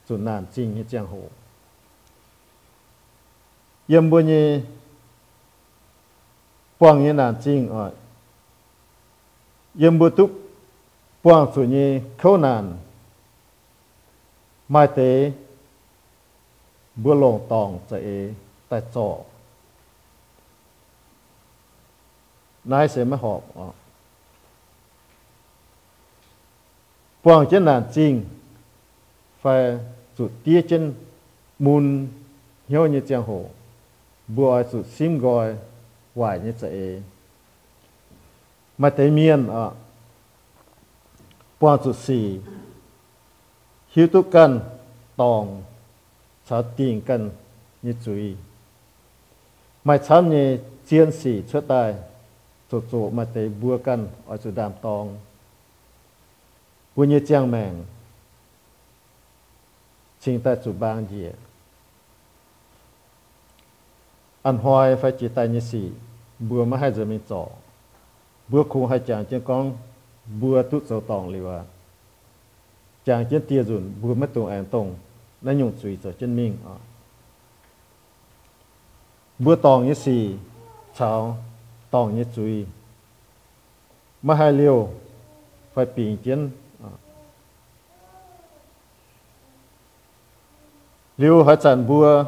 [0.08, 1.22] chủ nạn chính như giang hồ
[3.86, 4.60] yếm bộ như
[6.78, 7.92] quang như nạn chính uh, ở
[9.78, 10.30] yếm bộ túc
[11.22, 12.76] quang chủ như khâu nạn
[14.70, 15.32] mai tế
[16.96, 18.34] bữa lồng tòng chạy
[18.68, 19.24] tại chỗ
[22.64, 23.44] nai sẽ mới họp.
[27.22, 28.24] Quang chân nạn chính
[29.40, 29.78] phải
[30.18, 30.94] chủ tia chân
[31.58, 32.08] môn
[32.68, 33.44] hiếu như trang hồ
[34.28, 35.56] bùa chủ sim gọi,
[36.14, 37.02] hoài như chạy
[38.78, 39.70] mà tế miên à
[41.58, 42.40] quang chủ xì
[43.90, 44.60] hiếu tu căn
[45.16, 45.62] tòng
[46.48, 47.30] cháo tiền căn
[47.82, 48.34] như chú ý
[49.84, 51.94] mà chăm như chiến sĩ xuất tài
[52.70, 55.18] chủ chủ mà tế bùa căn ở chủ đàm tòng
[56.96, 57.84] bùa như giang mèng
[60.20, 61.26] chính tại chủ bang gì
[64.42, 65.90] anh hoài phải chỉ tại như gì
[66.38, 67.46] bữa mà hai giờ mình trọ
[68.48, 69.76] bữa khung hai chàng trên con
[70.40, 71.28] bữa tút sầu tòng
[73.10, 74.94] liwa chàng trên tia dùn bữa mất tụng an tông
[75.42, 76.76] nó nhung suy cho chân mình à
[79.38, 80.34] bữa tòng như xì
[80.98, 81.36] chào
[81.90, 82.66] tòng như chui
[84.22, 84.88] mà hai liều
[85.74, 86.50] phải bình chiến
[91.16, 92.24] liều hai chân bùa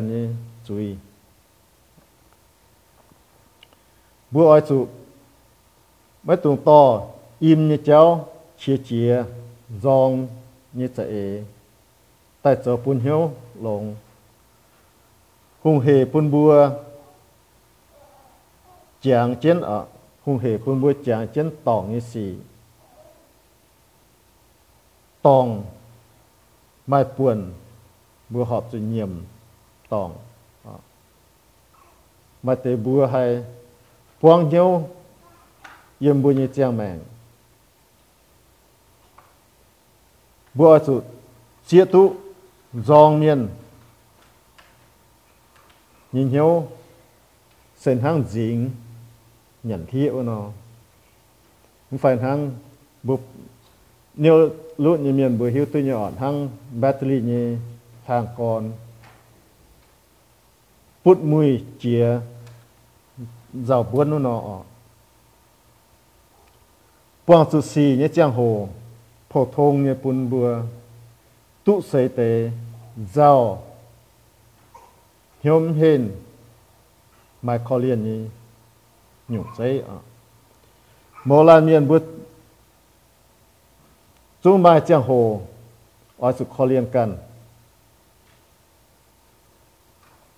[0.00, 1.00] như chui à,
[4.30, 4.86] bùa ai chủ
[6.22, 7.02] mấy tuần to
[7.38, 8.28] im như cháu
[8.58, 9.24] chia chia
[9.82, 10.28] dòng
[10.72, 11.44] như chạy
[12.42, 13.94] tại chỗ bún hiếu lồng
[15.62, 16.70] hùng hề bún bùa
[19.02, 19.86] chàng chiến ở
[20.30, 22.34] hùng hề bún bùa chàng chiến tòng như xì.
[25.22, 25.64] Tòng,
[26.86, 27.52] mai buồn
[28.28, 29.10] bùa họp cho nhiệm,
[29.88, 30.16] tòng.
[32.42, 33.44] Mà tế bùa hay
[34.20, 34.88] quang nhau
[35.98, 37.00] yên bùa như chiang mạng.
[40.54, 41.00] Bùa chủ
[41.66, 42.14] chia tu
[42.72, 43.48] dòng nhiên
[46.12, 46.68] nhìn nhau
[47.76, 48.70] sen hang dính
[49.62, 50.50] nhận thiệu nó.
[51.90, 52.50] Không phải hăng,
[53.02, 53.20] bụp
[54.14, 56.48] nếu luôn như miền bùa hiếu tôi nhỏ hăng
[56.80, 57.58] battery như
[58.04, 58.72] hàng con.
[61.04, 62.20] Bút mùi chia
[63.54, 64.18] giàu buôn nó.
[64.18, 64.60] Nọ
[67.26, 68.68] quang su si như giang hồ,
[69.30, 70.62] phổ thông như bún bùa.
[71.64, 72.50] Tụ sấy tế
[73.14, 73.62] giàu
[75.40, 76.10] hiếm hên,
[77.42, 78.28] mai khó liền như
[79.30, 79.98] nhủ giấy à
[81.24, 82.02] mô la miền bút
[84.42, 85.40] chú mai chẳng hồ
[86.18, 87.16] ở sự khó liên cần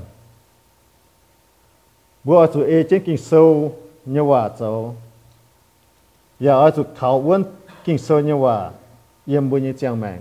[2.24, 4.96] Bữa chủ ê trên kinh sâu như hòa cháu.
[6.40, 7.44] Giờ ở chủ Thảo vấn
[7.84, 8.70] kinh sâu như hòa
[9.26, 10.20] yếm bùi như chàng mạng.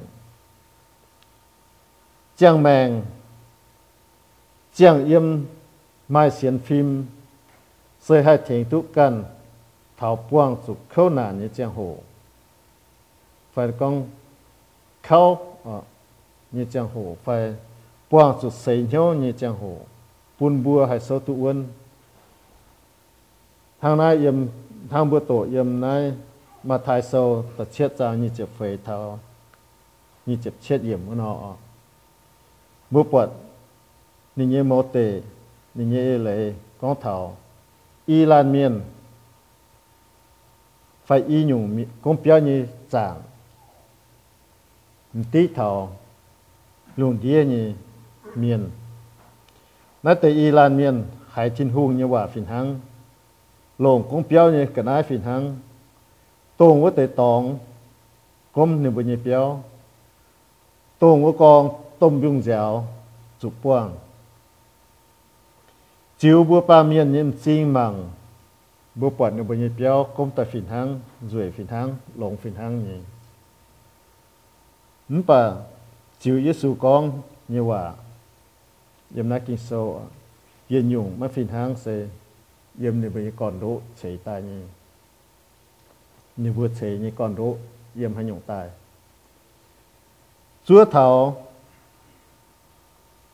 [2.44, 2.89] จียงแมง
[4.76, 5.26] เจียงเยี่ยม
[6.12, 6.88] ไม่เสียนฟิม
[8.04, 9.14] เสยให้เถียงทุกกัน
[9.98, 11.80] เท่าป้วงสุกเข้าหนานี่เจียงโห
[13.52, 13.94] ไฟกอง
[15.06, 15.22] เข้า
[15.66, 15.76] อ๋อ
[16.56, 17.28] นี่เจียงโหไฟ
[18.10, 19.64] ป้วงสุดเสียเหี่ยวเนี่เจียงโห
[20.38, 21.58] ปุ่นบัวให้เสาตุวน
[23.82, 24.38] ทางนายเยี่ยม
[24.91, 26.02] ทางบัวโตเยี่ยมนาย
[26.68, 27.22] มาทายเซา
[27.58, 28.98] ตัดเชือกจานี่เจ็บไฟเท่า
[30.28, 31.32] นี่เจ็บเชือกเยี่ยมก็นอ
[32.94, 33.30] bố bật
[34.36, 35.22] ninh nhé mô tề
[35.76, 37.38] ninh nhé lệ con thảo.
[38.06, 38.82] Y lan miên,
[41.06, 43.22] phải y nhung con bia như chàng
[45.32, 45.96] tí thảo
[46.98, 47.74] luôn đĩa như
[48.36, 48.70] miên.
[50.04, 52.80] Nãy tề y lan miên hải chín hùng như hòa phìn hăng.
[53.80, 55.58] Lồng con bia như cái nái phìn hăng.
[56.58, 57.60] Tôn với tề tòng
[58.52, 59.39] công niệm bùi như bia
[61.00, 62.84] tôn với con 冻冰饺
[63.39, 63.95] 煮棒
[66.20, 68.10] ，chiếu bữa ba miền nhâm chinh màng
[68.95, 70.99] bữa bận ở bên nhà béo công ta phìn hang
[71.30, 72.99] rủi phìn hang lòng phìn hang nhỉ.
[75.10, 75.54] Nhưng bà
[76.20, 77.91] chiếu Giêsu con như vậy
[79.16, 80.01] yếm nát kinh sâu
[80.68, 82.06] yên nhung mà phìn hang sẽ
[82.80, 84.62] yếm này bên con đỗ chế tai nhỉ.
[86.38, 87.56] Như vừa chế như con đỗ
[87.95, 88.70] yếm hai nhung tai
[90.66, 91.43] chúa thảo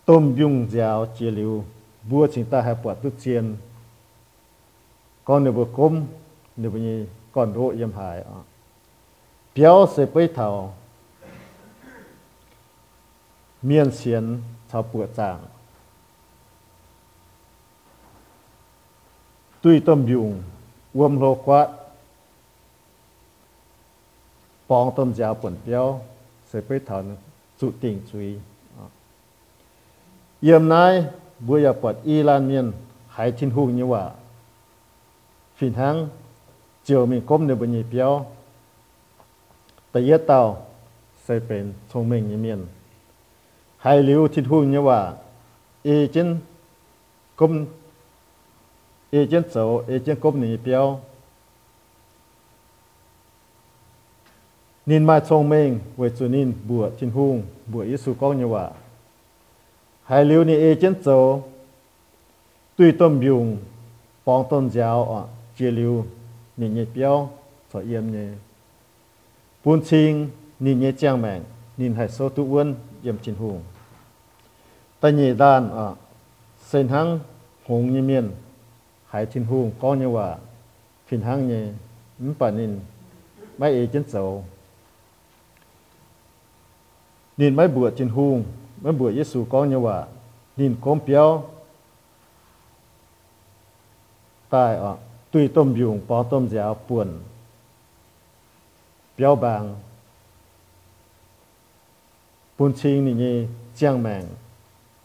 [0.10, 1.64] tôm dung giáo chia liu,
[2.03, 3.57] vua chính ta hay bỏ tức chiên.
[5.24, 6.05] Con nếu vừa côm
[6.55, 8.39] nếu vừa nhì còn độ yếm hải à
[9.55, 10.74] béo sẽ bấy thảo,
[13.62, 15.39] miên xiên thảo bữa chàng
[19.62, 20.43] tuy tôm dung
[20.93, 21.70] uom lô quát
[24.68, 26.01] bong tôm giáo bẩn béo
[26.49, 27.03] sẽ bấy thảo
[27.60, 28.38] chủ tình chú ý
[30.41, 31.05] yếm nai
[31.39, 32.71] bùi ya bọt y lan miên
[33.07, 34.09] hải thiên hùng như vậy
[35.55, 36.07] phìn hăng
[36.83, 38.25] chiều mình cốm nửa bên nhị béo
[39.91, 40.65] tại yết tàu
[41.29, 42.61] sẽ เป็นทรงเมงยเมียน
[43.83, 44.99] ไฮลิวทิดหุ่นเนี่ยว่า
[45.85, 46.27] เอเจน
[47.39, 47.51] กม
[49.11, 49.55] เอเจนโส
[49.87, 50.85] เอเจนกมหนีเปียว
[54.89, 57.35] นินมาทรงเมงเวจุนินบวชทินหุ่ง
[57.71, 58.65] บวชยิสุก้องเนี่ยว่า
[60.10, 61.41] hai liu ni e chen zo
[62.78, 63.57] tùy tôm biung
[64.26, 65.22] bóng tôn giáo à
[65.57, 66.05] chia liu,
[66.57, 67.30] ni nhẹ béo
[67.74, 68.28] cho yếm nhẹ
[69.66, 70.30] buôn chinh
[70.60, 71.43] ni nhẹ trang mạng
[71.78, 73.62] nhìn hải số tu uân yếm chín hùng
[74.99, 75.89] ta nhẹ đàn à
[76.66, 77.20] sen hang
[77.66, 78.32] hùng như miền
[79.07, 80.38] hải chín hùng có như hòa
[81.07, 81.68] phiền hăng nhẹ
[82.20, 82.80] mắm bản nhìn
[83.57, 84.41] mấy e chen zo
[87.38, 88.43] nhìn mấy bữa chín hùng
[88.82, 90.03] mới buổi Giêsu có như vậy
[90.57, 91.43] nhìn con béo
[94.49, 94.99] tại ở ah,
[95.32, 97.19] tùy tôm dùng bỏ tôm giáo buồn
[99.17, 99.75] béo bằng
[102.57, 104.25] buồn chi như như giang mạng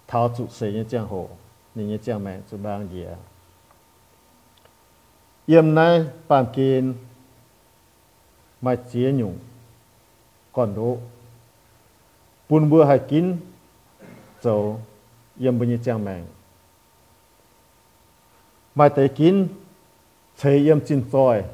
[0.06, 1.28] thảo trụ sĩ như giang hồ
[1.74, 3.04] như như giang mạng trụ bằng gì
[5.46, 6.94] yếm nay bàn kín
[8.60, 9.38] mà chế nhung
[10.52, 10.98] còn độ
[12.48, 13.36] buồn bữa hay kín
[14.44, 14.78] 走，
[15.38, 16.22] 愿不愿意降门？
[18.74, 19.48] 买得金，
[20.36, 21.44] 车愿进在，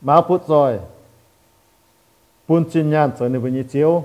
[0.00, 0.78] 马不在，
[2.46, 4.04] 搬进 nhà trở nên với như chiếu.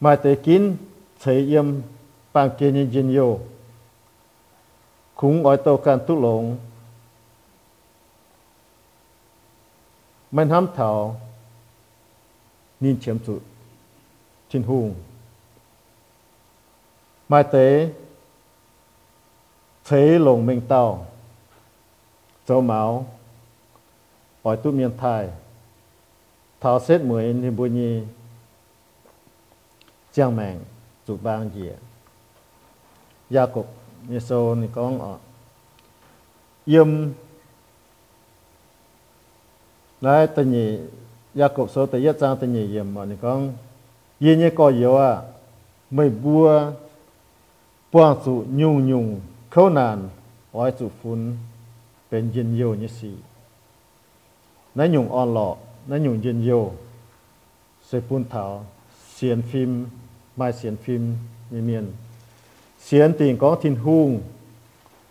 [0.00, 0.76] Mai tế kín,
[1.20, 1.80] thế yếm
[2.32, 3.40] bàn kia nhân dân yêu.
[5.14, 6.56] Cũng ở tàu can tụ lộn.
[10.30, 11.20] Mình hám thảo,
[12.80, 13.40] nhìn chém tụi
[14.52, 14.94] thiên hùng
[17.28, 17.90] mai tế,
[19.84, 21.06] thế lồng mình tàu
[22.48, 23.06] châu máu
[24.42, 25.28] ở tu miền thái
[26.60, 28.02] thảo xét mười thì bùi nhi,
[30.12, 30.60] giang mạng
[31.06, 31.70] chủ bang gì
[33.30, 33.74] gia cục
[34.08, 35.18] như so ni con ở
[36.64, 37.08] yếm
[40.00, 40.78] lại tình nhị,
[41.34, 43.52] gia cục số tới nhất trang tình nhị yếm mà ni con
[44.21, 45.21] yên như có yếu à
[45.91, 46.71] mày bua
[47.91, 50.09] buông sự nhung nhung khâu nàn
[50.51, 51.35] ỏi sự phun
[52.09, 53.11] เป็นยินโยนี่สิ
[54.77, 55.49] นั่นยุงอ่อนหล่อ
[55.89, 56.51] นั่นยุงยินโย
[57.85, 58.43] เสปุนเถา
[59.13, 59.71] เสียนฟิล์ม
[60.35, 61.03] ไม่เสียนฟิล์ม
[61.51, 61.85] มีเมียน
[62.85, 64.21] xiên tình có thiên hung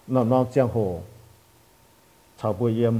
[0.06, 1.00] nằm nằm giang hồ
[2.42, 2.94] chào bùi yếm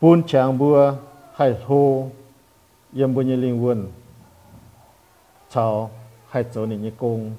[0.00, 0.94] bún chàng bùa
[1.34, 2.08] hay hô
[2.94, 3.86] yếm bùa như linh quân
[5.53, 5.91] chào
[6.29, 7.35] hay chỗ này như cung.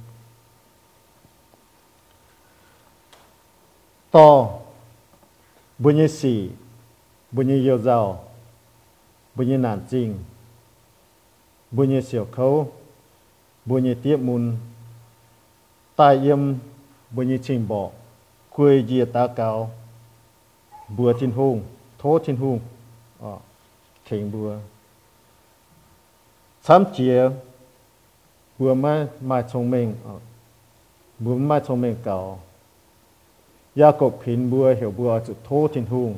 [4.10, 4.50] To
[5.78, 6.50] bùa như xì
[7.32, 8.24] bùa như yêu giàu
[9.34, 10.18] bùa như nản trình
[11.70, 12.72] bùa như xỉu khấu
[13.64, 14.56] bùa như tiếp mùn
[15.96, 16.54] tai yếm
[17.10, 17.90] bùi như trình bỏ
[18.50, 19.70] quê dìa ta cao
[20.88, 21.62] bùa thiên hùng
[21.98, 22.60] thố thiên hùng
[23.20, 23.36] ờ
[24.08, 24.58] thỉnh bùa
[26.62, 27.30] sám chia
[28.58, 29.88] บัวไม่ชงเมง
[31.24, 32.18] บัวไม่ชงเมงเก่า。
[33.80, 36.10] ยากกผินบัวเหี่ยวบัวจุดโทษทินหุง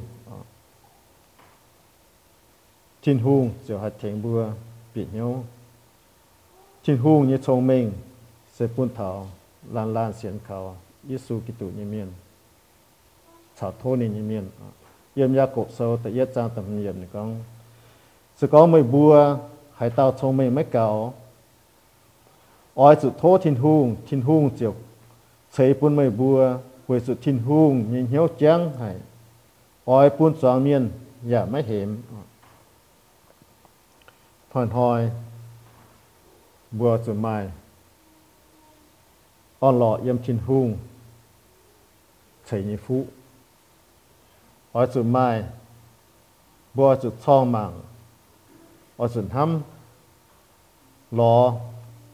[3.02, 4.38] ทินหุงจะหัดแทงบัว
[4.94, 5.32] ปิดเยว
[6.84, 7.84] ทินหุงยี่ชงเมง
[8.54, 9.10] เสปุ่นเถา
[9.74, 10.58] ลานลานเสียนเขา
[11.08, 12.08] ยิสูกิตุนิเมียน
[13.58, 14.44] ชาวโทนินิเมียน
[15.14, 17.28] เยี่ยมยากกเซาแต่ยี่จางตำเนียมนี่กอง
[18.38, 19.12] สกอไม่บัว
[19.78, 20.86] หายตาชงเมงไม่เก่า
[22.78, 24.74] อ้อยสุดโทษทินหุงทินหุงเจียว
[25.52, 26.38] ใส่ปุ่นไม่บัว
[26.86, 28.90] หวยสุดทินหุงยิงเหี้ยวเจ้งให้
[29.88, 30.82] อ้อยปุ่นสองเมียน
[31.28, 31.88] อย่าไม่เห็น
[34.50, 35.00] ผ่อนหอย
[36.78, 37.36] บัวสุดไม้
[39.62, 40.68] อ้อนหล่อเยี่ยมทินหุง
[42.46, 42.98] เสยนิฟุ
[44.74, 45.28] อ้อยสุดไม้
[46.76, 47.72] บัวสุดช่องมัง
[48.98, 51.34] อ้อยสุดห้ำหล่อ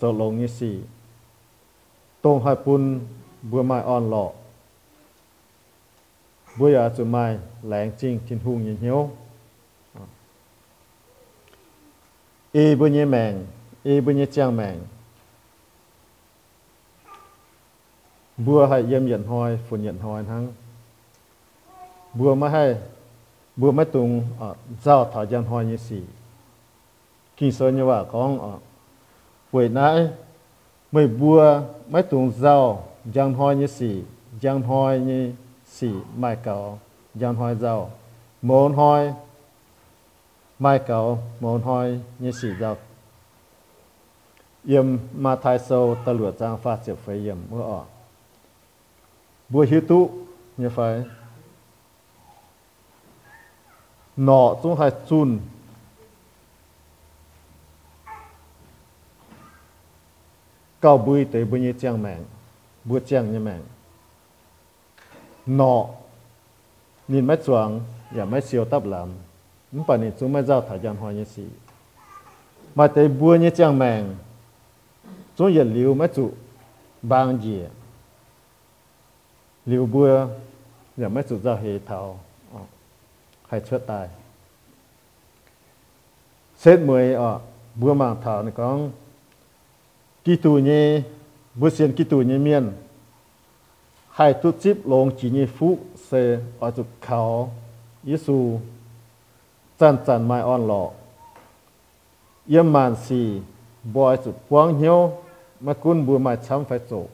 [0.02, 1.62] hòn hoi bùa chuẩn mai on lọ yếm thiên hung chảy như phú ở chuẩn
[1.62, 1.90] mai bùa chuẩn thong mạng ở chuẩn hăm lọ cho lông như xì
[2.22, 3.00] tông hai pun
[3.42, 4.30] bùa mai on lọ
[6.58, 9.10] bùa ya chuẩn mai lෑng chinh thiên hung như hiếu
[12.52, 13.46] y bùa như mèng
[13.82, 14.80] y bùa như trang mèng
[18.36, 20.52] bùa hay yếm nhận hoi phun nhận hoi thắng
[22.14, 22.76] bùa mà hay
[23.56, 26.00] bùa mà tung ở giao thảo dân hoi như xì
[27.36, 28.58] kinh sơ như vậy con ở
[29.52, 30.08] buổi nãy
[30.92, 32.84] mày bùa mấy tuần giao
[33.14, 34.02] giang hoi như xì
[34.42, 35.32] giang hoi như
[35.66, 36.78] xì mai cầu
[37.14, 37.90] giang hoi giao
[38.42, 39.12] môn hoi,
[40.58, 42.76] mai cầu môn hoi như xì giao
[44.64, 47.84] yếm mà thái sâu, ta lửa giang phát triển phải yếm mưa ở
[49.48, 50.10] bùa hiếu tụ
[50.56, 51.02] như phải
[54.16, 55.38] nọ chúng hay chun
[60.82, 62.24] cao bùi tới bùi như chàng mạng
[62.84, 63.62] bùa chàng như mạng
[65.46, 65.86] nọ,
[67.08, 67.80] nhìn mấy chuồng
[68.16, 69.08] ya mấy siêu tập làm
[69.72, 71.44] nhưng bà nhìn chúng mấy giao thả gian hoa như xí
[72.74, 74.16] mà tới bùa như chàng mạng
[75.36, 76.30] chúng giờ liu mấy chủ
[77.02, 77.60] bang gì
[79.66, 80.26] liu bùa
[80.98, 82.20] ya mấy chủ giao hệ thảo
[82.54, 82.60] ờ,
[83.48, 84.08] hay chết tài
[86.56, 87.40] xét mười ờ, ở
[87.74, 88.90] bùa mạng thảo này con
[90.24, 91.02] kỳ tù nhé
[91.54, 92.72] bùa xiên kỳ tù nhé miên
[94.10, 97.52] hai tu chip lông chỉ nhé phụ xe ở chỗ khảo
[98.04, 98.58] Giêsu
[99.78, 100.90] chân chân mai on lọ
[102.46, 103.40] yếm màn xì
[103.94, 105.12] ở chỗ quang hiếu
[105.60, 107.04] mà cún bùa mai chăm phải chỗ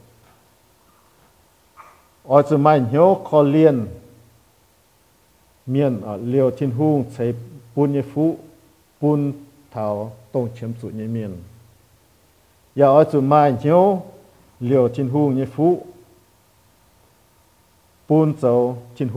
[2.25, 3.87] ở chỗ mai hiếu khó liên
[5.67, 7.33] miền ở liều thiên hung xe
[7.75, 8.37] bùn như phụ
[9.01, 9.33] bùn
[9.71, 11.37] thảo tông chiếm chủ như miền
[12.78, 14.02] chọn chân bùa giảng tu
[14.70, 15.78] chọn chân phu sú
[18.42, 19.10] chọn chân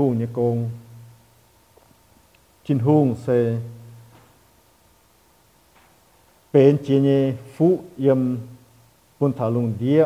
[9.20, 10.00] hộ thảo mà nhỉ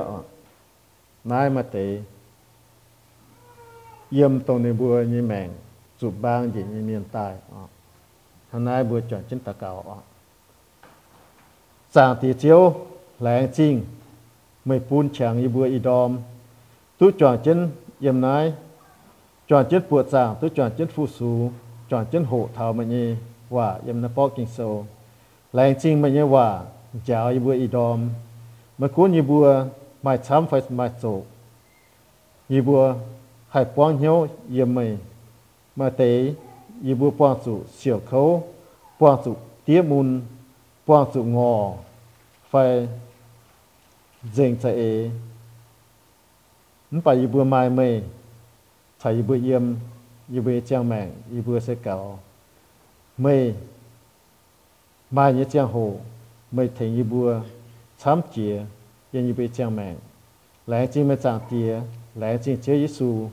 [1.24, 1.76] ว่า
[4.18, 5.00] ยำนะปอ
[12.22, 13.74] กิงโซ แรงจริง
[14.66, 14.78] มัน
[26.14, 26.48] เนี่ยว่า
[27.04, 27.98] เจ้าอีบัวอีดอม
[28.78, 29.46] มันคุ้นอีบัว
[30.02, 31.22] ไม่ช้ำไฟไม่โศก
[32.52, 32.80] อีบัว
[33.52, 34.16] ให้ป้องเหี้ยว
[34.52, 34.84] เยี่ยมไม่
[35.76, 36.34] mà tế
[36.82, 38.42] y bu quang chủ siêu khấu
[38.98, 39.34] quang chủ
[39.64, 40.20] tía mùn
[40.86, 41.72] quang chủ ngò
[42.50, 42.88] phải
[44.33, 45.09] dành chạy ế
[46.91, 48.01] nó phải y bu mai mê
[49.03, 49.63] chạy y bu yếm
[50.31, 52.19] y bu trang mạng y bu sẽ cào
[53.17, 53.53] mê
[55.11, 55.95] mai như trang hồ
[56.51, 57.31] mê thành y bu
[57.97, 58.63] chám chìa
[59.11, 59.97] yên y bu trang mạng
[60.67, 61.79] lại chỉ mà chẳng tía
[62.15, 63.29] lại chỉ chế y su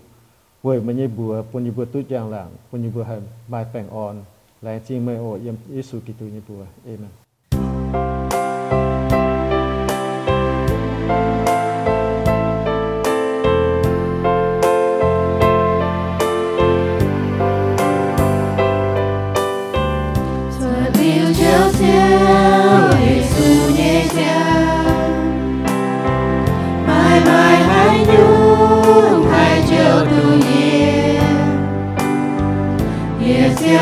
[0.65, 3.17] เว้ยมันยี่บัวปุญญบัวตุ้ยางหลังปุญญบัวให้
[3.53, 4.15] บายแปลงอ่อน
[4.63, 8.32] แรงจริงไม่โอเยี่ยมอิสุกิตุยี่บัวเอเมน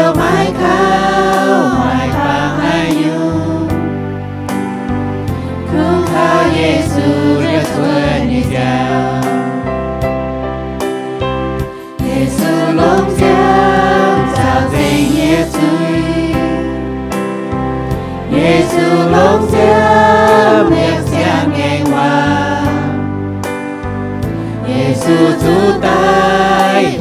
[0.00, 3.68] Nhiệt mãi cao, hoài vàng hay nhung
[5.72, 9.22] Cứ khao Giêsu rất xuân đi chào
[11.98, 16.34] Giêsu lông giang chào tình nhiệt tươi
[18.32, 23.02] Giêsu lòng giang miệng giang ngày hoàng
[24.66, 26.98] Giêsu chú tay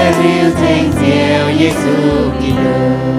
[0.00, 3.09] Jerusalem, teu Jesu guiou.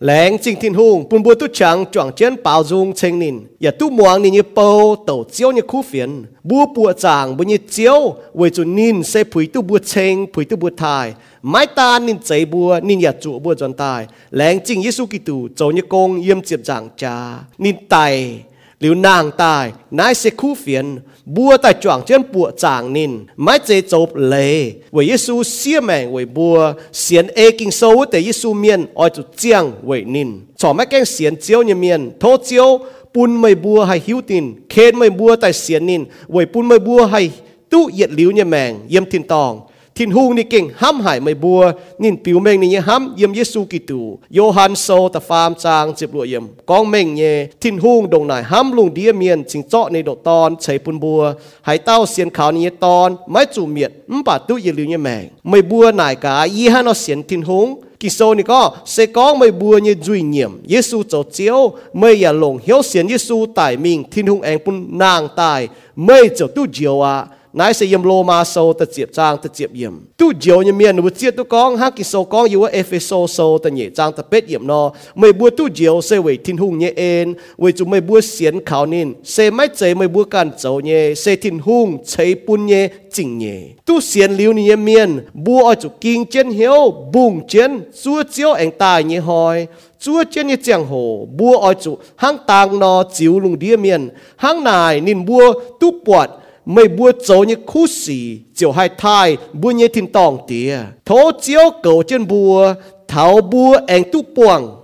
[0.05, 3.71] lén chính thiên hùng bùn bùa tu chẳng chọn chân bao dung chênh nìn ya
[3.71, 7.57] tu muang nìn như bầu tổ chiếu như khu phiền bùa bùa chẳng bùa như
[7.69, 11.99] chiếu với chủ nìn sẽ phủi tu bùa chênh phủi tu bùa thai mái ta
[11.99, 15.81] nìn chạy bùa nìn nhà chủ bùa dọn tài lén chính Giêsu Kitô châu như
[15.89, 18.39] công yếm chiệp giảng cha nìn tài
[18.79, 23.11] liều nàng tài nái sẽ khu phiền bua tại choàng trên bùa chàng nín.
[23.35, 28.23] Mãi chế chộp lệ với Giêsu xia mẹ với bua xiên ê kinh sâu với
[28.23, 30.27] Giêsu miền oi chú chiang với nín.
[30.57, 32.79] Cho mấy cái xiên chiếu như miền thô chiếu
[33.13, 36.79] bún mây bua hay hiu tin khen mây bua tại xiên nín, với bún mây
[36.79, 37.31] bua hay
[37.69, 39.61] tu yết liu như mèng yếm tin tòng.
[39.99, 41.61] ทินหูนี่เก่งห้ำหายไม่บัว
[42.01, 44.01] นินปิวเมงนี่ยห้ำเยี่ยมเยซูกิตู
[44.33, 47.23] โยฮันโซตะฟามจางเจ็บลัวเยี่ยมกองเมงเย
[47.61, 51.21] ทินหูดงนายห้ำลุงเดียเมียนจิงเจาะในโดตอนใช้ปุนบัว
[51.67, 57.67] หายเต้าเสียนขาวนี่ตอนไม่จูเมียดมันป่าตู้เยลือเนี่ยแมงไม่บัวนายกายี่ห้านอเสียนทินหง
[58.01, 61.59] กิโซนี่ก็เสกองไม่บัวเนี่ยจุยเงียมเยซูเจ้าเจียว
[61.97, 65.61] ไม่อย่าหลงเหียวเสียนเยซูตายมิงทินหงเองปุนนางตาย
[66.05, 67.15] ไม่เจ้าตู้เจียวอะ
[67.58, 74.82] นายเสียมโลมาโซตะเจียบจางตะเจียบเยี่ยมตู้เจียวเนี่ยเมียนหนูเจียตุกองฮักกิโซกองอยู่ว่าเอเฟโซโซตะเหยจางตะเป็ดเยี่ยมนอ
[75.18, 77.26] ไม่บัวตู้เจียวเสวยทินหงเนี่ยเอ็น
[77.58, 82.84] เวยจุไม่บัวเสียนขาวนินเสไม่เจไม่บัวกันเจ้าเนี่ยเสทินหงใช้ปุ่นเนี่ย
[83.14, 85.10] จริงเนี่ยตู้เสียนลิ้วเนี่ยเมียน
[85.44, 86.80] บัวเอาจุกิงเจนเหียว
[87.14, 89.58] บุ่งเจนซัวเจียวเองตายเนี่ยหอย
[90.00, 94.10] chúa trên như chẳng hồ bua oi chủ hang tàng nó chiếu lùng đĩa miền
[94.36, 96.30] hang nài nín bua tu bọt
[96.65, 100.77] mày bua chỗ như khu xì chiều hai thai bua như thiên tòng tía.
[101.05, 102.73] Thố chiếu cầu trên bua
[103.07, 104.81] tháo bua anh tu buồng